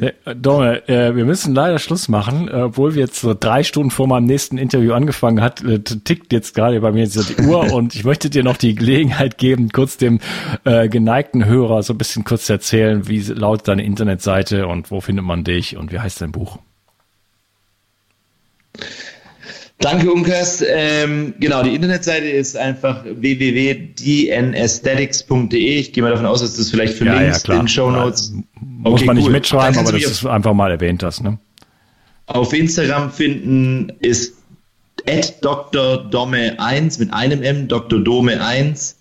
Äh, 0.00 0.34
Domme, 0.34 0.88
äh, 0.88 1.14
wir 1.14 1.24
müssen 1.24 1.54
leider 1.54 1.78
Schluss 1.78 2.08
machen, 2.08 2.48
obwohl 2.48 2.94
wir 2.94 3.02
jetzt 3.02 3.20
so 3.20 3.34
drei 3.38 3.62
Stunden 3.62 3.90
vor 3.90 4.06
meinem 4.06 4.24
nächsten 4.24 4.58
Interview 4.58 4.92
angefangen 4.92 5.40
hat, 5.40 5.62
äh, 5.62 5.78
tickt 5.80 6.32
jetzt 6.32 6.54
gerade 6.54 6.80
bei 6.80 6.92
mir 6.92 7.04
jetzt 7.04 7.38
die 7.38 7.42
Uhr 7.42 7.72
und 7.72 7.94
ich 7.94 8.04
möchte 8.04 8.30
dir 8.30 8.42
noch 8.42 8.56
die 8.56 8.74
Gelegenheit 8.74 9.38
geben, 9.38 9.70
kurz 9.70 9.96
dem 9.96 10.20
äh, 10.64 10.88
geneigten 10.88 11.44
Hörer 11.44 11.82
so 11.82 11.94
ein 11.94 11.98
bisschen 11.98 12.24
kurz 12.24 12.46
zu 12.46 12.54
erzählen, 12.54 13.08
wie 13.08 13.20
laut 13.20 13.66
deine 13.68 13.84
Internetseite 13.84 14.66
und 14.66 14.90
wo 14.90 15.00
findet 15.00 15.24
man 15.24 15.44
dich 15.44 15.76
und 15.76 15.92
wie 15.92 16.00
heißt 16.00 16.20
dein 16.20 16.32
Buch? 16.32 16.58
Danke, 19.80 20.12
Unkas. 20.12 20.64
Ähm, 20.66 21.34
genau, 21.38 21.62
die 21.62 21.72
Internetseite 21.74 22.28
ist 22.28 22.56
einfach 22.56 23.04
www.dnaesthetics.de. 23.04 25.78
Ich 25.78 25.92
gehe 25.92 26.02
mal 26.02 26.10
davon 26.10 26.26
aus, 26.26 26.40
dass 26.40 26.56
das 26.56 26.70
vielleicht 26.70 26.94
verlinkst 26.94 27.46
ja, 27.46 27.54
ja, 27.54 27.60
in 27.60 27.68
Show 27.68 27.88
Notes. 27.90 28.32
Muss 28.60 28.94
okay, 28.94 29.04
man 29.04 29.14
nicht 29.16 29.26
cool. 29.26 29.32
mitschreiben, 29.32 29.78
aber 29.78 29.92
das 29.92 30.02
ist 30.02 30.26
einfach 30.26 30.52
mal 30.52 30.72
erwähnt 30.72 31.04
hast. 31.04 31.22
Ne? 31.22 31.38
Auf 32.26 32.52
Instagram 32.52 33.12
finden 33.12 33.92
ist 34.00 34.34
Dr. 35.40 35.98
Dome 36.10 36.58
1 36.58 36.98
mit 36.98 37.12
einem 37.12 37.42
M, 37.42 37.68
Dr. 37.68 38.00
Dome 38.00 38.44
1. 38.44 38.96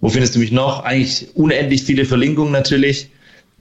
Wo 0.00 0.10
findest 0.10 0.34
du 0.34 0.38
mich 0.38 0.52
noch? 0.52 0.84
Eigentlich 0.84 1.28
unendlich 1.34 1.82
viele 1.82 2.04
Verlinkungen 2.04 2.52
natürlich. 2.52 3.08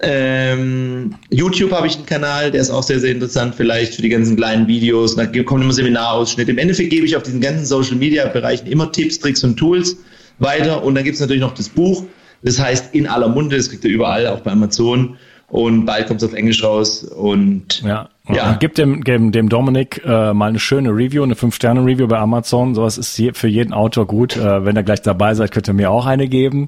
Ähm, 0.02 1.16
YouTube 1.30 1.72
habe 1.72 1.88
ich 1.88 1.98
einen 1.98 2.06
Kanal, 2.06 2.52
der 2.52 2.62
ist 2.62 2.70
auch 2.70 2.84
sehr, 2.84 3.00
sehr 3.00 3.12
interessant, 3.12 3.56
vielleicht 3.56 3.96
für 3.96 4.02
die 4.02 4.10
ganzen 4.10 4.38
kleinen 4.38 4.68
Videos. 4.68 5.16
Da 5.16 5.26
kommen 5.26 5.64
immer 5.64 5.74
Seminarausschnitte. 5.74 6.52
Im 6.52 6.58
Endeffekt 6.58 6.90
gebe 6.90 7.06
ich 7.06 7.16
auf 7.18 7.24
diesen 7.24 7.42
ganzen 7.42 7.66
Social 7.66 7.96
Media 7.96 8.26
Bereichen 8.28 8.68
immer 8.68 8.92
Tipps, 8.92 9.20
Tricks 9.20 9.44
und 9.44 9.58
Tools 9.58 9.98
weiter. 10.40 10.84
Und 10.84 10.96
dann 10.96 11.04
gibt 11.04 11.16
es 11.16 11.22
natürlich 11.22 11.42
noch 11.42 11.54
das 11.54 11.68
Buch. 11.68 12.06
Das 12.44 12.58
heißt 12.58 12.96
In 12.96 13.08
aller 13.08 13.28
Munde, 13.28 13.58
das 13.58 13.70
kriegt 13.70 13.84
ihr 13.84 13.92
überall, 13.92 14.28
auch 14.28 14.40
bei 14.40 14.52
Amazon. 14.52 15.18
Und 15.50 15.86
bald 15.86 16.08
kommt 16.08 16.22
es 16.22 16.30
auf 16.30 16.34
Englisch 16.34 16.64
raus. 16.64 17.04
Und 17.04 17.82
ja. 17.82 18.10
Ja. 18.32 18.58
Gib 18.60 18.76
dem, 18.76 19.04
dem, 19.04 19.32
dem 19.32 19.50
Dominik 19.50 20.04
äh, 20.06 20.34
mal 20.34 20.50
eine 20.50 20.60
schöne 20.60 20.90
Review, 20.90 21.24
eine 21.24 21.34
5-Sterne-Review 21.34 22.08
bei 22.08 22.20
Amazon. 22.20 22.76
Sowas 22.76 23.00
ist 23.00 23.16
hier 23.16 23.34
für 23.34 23.48
jeden 23.48 23.74
Autor 23.74 24.06
gut. 24.06 24.38
Äh, 24.38 24.66
wenn 24.66 24.76
ihr 24.76 24.84
gleich 24.84 25.02
dabei 25.02 25.34
seid, 25.34 25.52
könnt 25.52 25.68
ihr 25.68 25.74
mir 25.74 25.90
auch 25.90 26.06
eine 26.06 26.28
geben. 26.28 26.68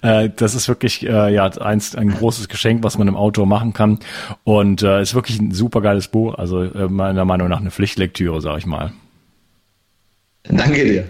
Äh, 0.00 0.30
das 0.34 0.54
ist 0.54 0.68
wirklich 0.68 1.06
äh, 1.06 1.34
ja 1.34 1.46
eins, 1.46 1.94
ein 1.94 2.10
großes 2.10 2.48
Geschenk, 2.48 2.82
was 2.82 2.96
man 2.96 3.08
im 3.08 3.16
Autor 3.16 3.46
machen 3.46 3.74
kann. 3.74 3.98
Und 4.44 4.82
äh, 4.82 5.02
ist 5.02 5.14
wirklich 5.14 5.38
ein 5.38 5.52
super 5.52 5.82
geiles 5.82 6.08
Buch. 6.08 6.34
Also 6.34 6.62
äh, 6.62 6.88
meiner 6.88 7.26
Meinung 7.26 7.48
nach 7.48 7.60
eine 7.60 7.70
Pflichtlektüre, 7.70 8.40
sag 8.40 8.56
ich 8.58 8.66
mal. 8.66 8.92
Danke 10.44 10.84
dir. 10.84 11.04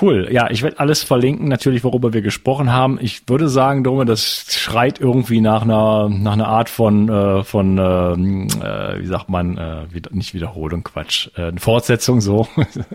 Cool. 0.00 0.28
Ja, 0.30 0.50
ich 0.50 0.62
werde 0.62 0.78
alles 0.78 1.02
verlinken, 1.02 1.48
natürlich, 1.48 1.84
worüber 1.84 2.12
wir 2.12 2.22
gesprochen 2.22 2.72
haben. 2.72 2.98
Ich 3.02 3.28
würde 3.28 3.48
sagen, 3.48 3.84
Dome, 3.84 4.06
das 4.06 4.46
schreit 4.48 4.98
irgendwie 4.98 5.40
nach 5.40 5.62
einer, 5.62 6.08
nach 6.08 6.32
einer 6.32 6.48
Art 6.48 6.70
von, 6.70 7.08
äh, 7.08 7.44
von 7.44 7.76
ähm, 7.76 8.48
äh, 8.62 9.00
wie 9.00 9.06
sagt 9.06 9.28
man, 9.28 9.58
äh, 9.58 9.92
wieder, 9.92 10.10
nicht 10.12 10.32
Wiederholung, 10.32 10.84
Quatsch, 10.84 11.28
äh, 11.36 11.48
eine 11.48 11.60
Fortsetzung 11.60 12.20
so. 12.20 12.48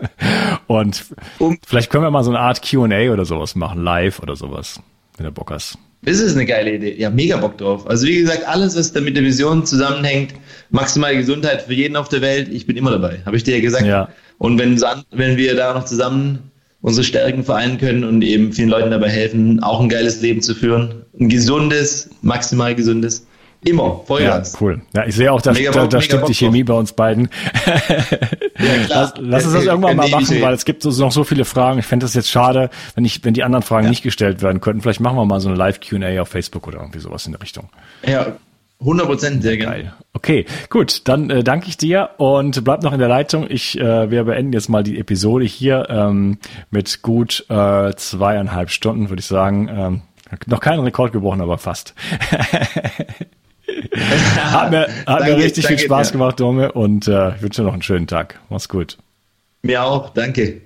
Und 0.66 1.04
um, 1.38 1.58
vielleicht 1.64 1.90
können 1.90 2.02
wir 2.02 2.10
mal 2.10 2.24
so 2.24 2.30
eine 2.30 2.40
Art 2.40 2.68
Q&A 2.68 3.12
oder 3.12 3.24
sowas 3.24 3.54
machen, 3.54 3.84
live 3.84 4.20
oder 4.20 4.34
sowas, 4.34 4.80
wenn 5.16 5.26
du 5.26 5.32
Bock 5.32 5.52
hast. 5.52 5.78
Das 6.02 6.18
ist 6.18 6.34
eine 6.34 6.44
geile 6.44 6.74
Idee. 6.74 6.96
Ja, 6.98 7.10
mega 7.10 7.36
Bock 7.36 7.56
drauf. 7.58 7.88
Also 7.88 8.06
wie 8.06 8.16
gesagt, 8.16 8.46
alles, 8.46 8.76
was 8.76 8.92
da 8.92 9.00
mit 9.00 9.16
der 9.16 9.22
Vision 9.22 9.64
zusammenhängt, 9.64 10.34
maximale 10.70 11.16
Gesundheit 11.16 11.62
für 11.62 11.74
jeden 11.74 11.96
auf 11.96 12.08
der 12.08 12.20
Welt, 12.20 12.48
ich 12.48 12.66
bin 12.66 12.76
immer 12.76 12.90
dabei. 12.90 13.22
Habe 13.24 13.36
ich 13.36 13.44
dir 13.44 13.56
ja 13.56 13.62
gesagt. 13.62 13.86
Ja. 13.86 14.08
Und 14.38 14.58
wenn, 14.58 14.80
wenn 15.10 15.36
wir 15.36 15.56
da 15.56 15.72
noch 15.72 15.84
zusammen 15.84 16.50
unsere 16.80 17.04
Stärken 17.04 17.44
vereinen 17.44 17.78
können 17.78 18.04
und 18.04 18.22
eben 18.22 18.52
vielen 18.52 18.68
Leuten 18.68 18.90
dabei 18.90 19.08
helfen, 19.08 19.62
auch 19.62 19.80
ein 19.80 19.88
geiles 19.88 20.20
Leben 20.20 20.42
zu 20.42 20.54
führen. 20.54 21.04
Ein 21.18 21.28
gesundes, 21.28 22.10
maximal 22.22 22.74
gesundes. 22.74 23.26
Immer, 23.64 24.02
Vollgas. 24.06 24.52
Ja, 24.52 24.58
cool. 24.60 24.82
Ja, 24.94 25.06
ich 25.06 25.16
sehe 25.16 25.32
auch, 25.32 25.40
dass, 25.40 25.58
da, 25.60 25.86
da 25.86 26.00
stimmt 26.00 26.28
die 26.28 26.34
Chemie 26.34 26.62
bei 26.62 26.74
uns 26.74 26.92
beiden. 26.92 27.28
ja, 27.66 28.74
lass, 28.88 29.14
lass 29.18 29.44
uns 29.44 29.54
das 29.54 29.64
irgendwann 29.64 29.96
mal 29.96 30.08
machen, 30.08 30.40
weil 30.40 30.54
es 30.54 30.64
gibt 30.64 30.82
so, 30.82 30.90
noch 31.02 31.10
so 31.10 31.24
viele 31.24 31.44
Fragen. 31.44 31.80
Ich 31.80 31.86
fände 31.86 32.04
das 32.04 32.14
jetzt 32.14 32.30
schade, 32.30 32.70
wenn 32.94 33.04
ich, 33.04 33.24
wenn 33.24 33.34
die 33.34 33.42
anderen 33.42 33.64
Fragen 33.64 33.84
ja. 33.84 33.90
nicht 33.90 34.02
gestellt 34.02 34.42
werden 34.42 34.60
könnten. 34.60 34.82
Vielleicht 34.82 35.00
machen 35.00 35.16
wir 35.16 35.24
mal 35.24 35.40
so 35.40 35.48
eine 35.48 35.56
Live-Q&A 35.56 36.20
auf 36.20 36.28
Facebook 36.28 36.68
oder 36.68 36.78
irgendwie 36.78 37.00
sowas 37.00 37.26
in 37.26 37.32
der 37.32 37.42
Richtung. 37.42 37.68
Ja, 38.06 38.36
100 38.80 39.06
Prozent, 39.06 39.42
sehr 39.42 39.56
geil. 39.56 39.94
Okay, 40.12 40.44
gut, 40.68 41.08
dann 41.08 41.30
äh, 41.30 41.42
danke 41.42 41.68
ich 41.68 41.76
dir 41.76 42.10
und 42.18 42.62
bleib 42.64 42.82
noch 42.82 42.92
in 42.92 42.98
der 42.98 43.08
Leitung. 43.08 43.46
Ich, 43.48 43.78
äh, 43.78 44.10
wir 44.10 44.24
beenden 44.24 44.52
jetzt 44.52 44.68
mal 44.68 44.82
die 44.82 44.98
Episode 44.98 45.44
hier 45.44 45.86
ähm, 45.88 46.38
mit 46.70 47.02
gut 47.02 47.46
äh, 47.48 47.94
zweieinhalb 47.94 48.70
Stunden, 48.70 49.08
würde 49.08 49.20
ich 49.20 49.26
sagen. 49.26 49.68
Ähm, 49.68 50.02
Noch 50.46 50.60
keinen 50.60 50.80
Rekord 50.80 51.12
gebrochen, 51.12 51.40
aber 51.40 51.58
fast. 51.58 51.94
hat 54.36 54.70
mir, 54.70 54.88
hat 55.06 55.24
mir 55.24 55.36
richtig 55.36 55.64
danke, 55.64 55.78
viel 55.78 55.86
Spaß 55.86 56.08
ja. 56.08 56.12
gemacht, 56.12 56.40
Dome, 56.40 56.72
und 56.72 57.08
äh, 57.08 57.36
ich 57.36 57.42
wünsche 57.42 57.62
dir 57.62 57.66
noch 57.66 57.72
einen 57.72 57.82
schönen 57.82 58.06
Tag. 58.06 58.40
Mach's 58.48 58.68
gut. 58.68 58.98
Mir 59.62 59.84
auch, 59.84 60.10
danke. 60.10 60.65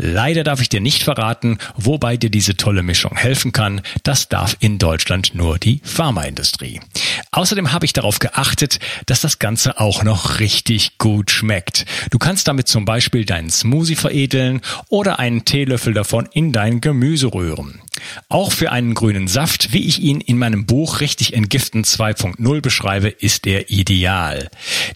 Leider 0.00 0.44
darf 0.44 0.60
ich 0.60 0.68
dir 0.68 0.80
nicht 0.80 1.02
verraten, 1.02 1.58
wobei 1.76 2.16
dir 2.16 2.30
diese 2.30 2.56
tolle 2.56 2.84
Mischung 2.84 3.16
helfen 3.16 3.50
kann. 3.50 3.80
Das 4.04 4.28
darf 4.28 4.56
in 4.60 4.78
Deutschland 4.78 5.34
nur 5.34 5.58
die 5.58 5.80
Pharmaindustrie. 5.82 6.80
Außerdem 7.32 7.72
habe 7.72 7.84
ich 7.84 7.94
darauf 7.94 8.20
geachtet, 8.20 8.78
dass 9.06 9.22
das 9.22 9.40
Ganze 9.40 9.80
auch 9.80 10.04
noch 10.04 10.38
richtig 10.38 10.98
gut 10.98 11.32
schmeckt. 11.32 11.84
Du 12.12 12.18
kannst 12.18 12.46
damit 12.46 12.68
zum 12.68 12.84
Beispiel 12.84 13.24
deinen 13.24 13.50
Smoothie 13.50 13.96
veredeln 13.96 14.60
oder 14.88 15.18
einen 15.18 15.44
Teelöffel 15.44 15.94
davon 15.94 16.28
in 16.32 16.52
dein 16.52 16.80
Gemüse 16.80 17.34
rühren. 17.34 17.80
Auch 18.28 18.52
für 18.52 18.72
einen 18.72 18.94
grünen 18.94 19.28
Saft, 19.28 19.72
wie 19.72 19.86
ich 19.86 20.00
ihn 20.00 20.20
in 20.20 20.38
meinem 20.38 20.66
Buch 20.66 21.00
Richtig 21.00 21.34
Entgiften 21.34 21.84
2.0 21.84 22.60
beschreibe, 22.60 23.08
ist 23.08 23.46
er 23.46 23.70
ideal. 23.70 24.48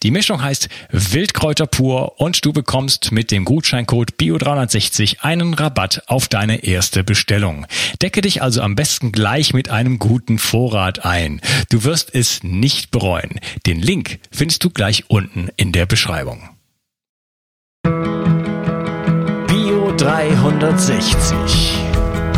Die 0.03 0.11
Mischung 0.11 0.43
heißt 0.43 0.69
Wildkräuter 0.91 1.67
pur 1.67 2.21
und 2.21 2.45
du 2.45 2.53
bekommst 2.53 3.13
mit 3.13 3.31
dem 3.31 3.45
Gutscheincode 3.45 4.13
BIO360 4.19 4.93
60 4.93 5.23
einen 5.23 5.55
Rabatt 5.55 6.03
auf 6.07 6.29
deine 6.29 6.65
erste 6.65 7.05
Bestellung. 7.05 7.67
Decke 8.01 8.21
dich 8.21 8.43
also 8.43 8.61
am 8.63 8.75
besten 8.75 9.13
gleich 9.13 9.55
mit 9.55 9.71
einem 9.71 9.99
guten 9.99 10.39
Vorrat 10.39 11.05
ein. 11.05 11.41
Du 11.71 11.85
wirst 11.85 12.15
es 12.15 12.43
nicht 12.43 12.91
bereuen. 12.91 13.41
Den 13.67 13.81
Link 13.81 14.19
findest 14.31 14.65
du 14.65 14.71
gleich 14.71 15.05
unten 15.09 15.49
in 15.57 15.73
der 15.73 15.87
Beschreibung. 15.87 16.49
Bio 19.47 19.95
360. 19.97 21.92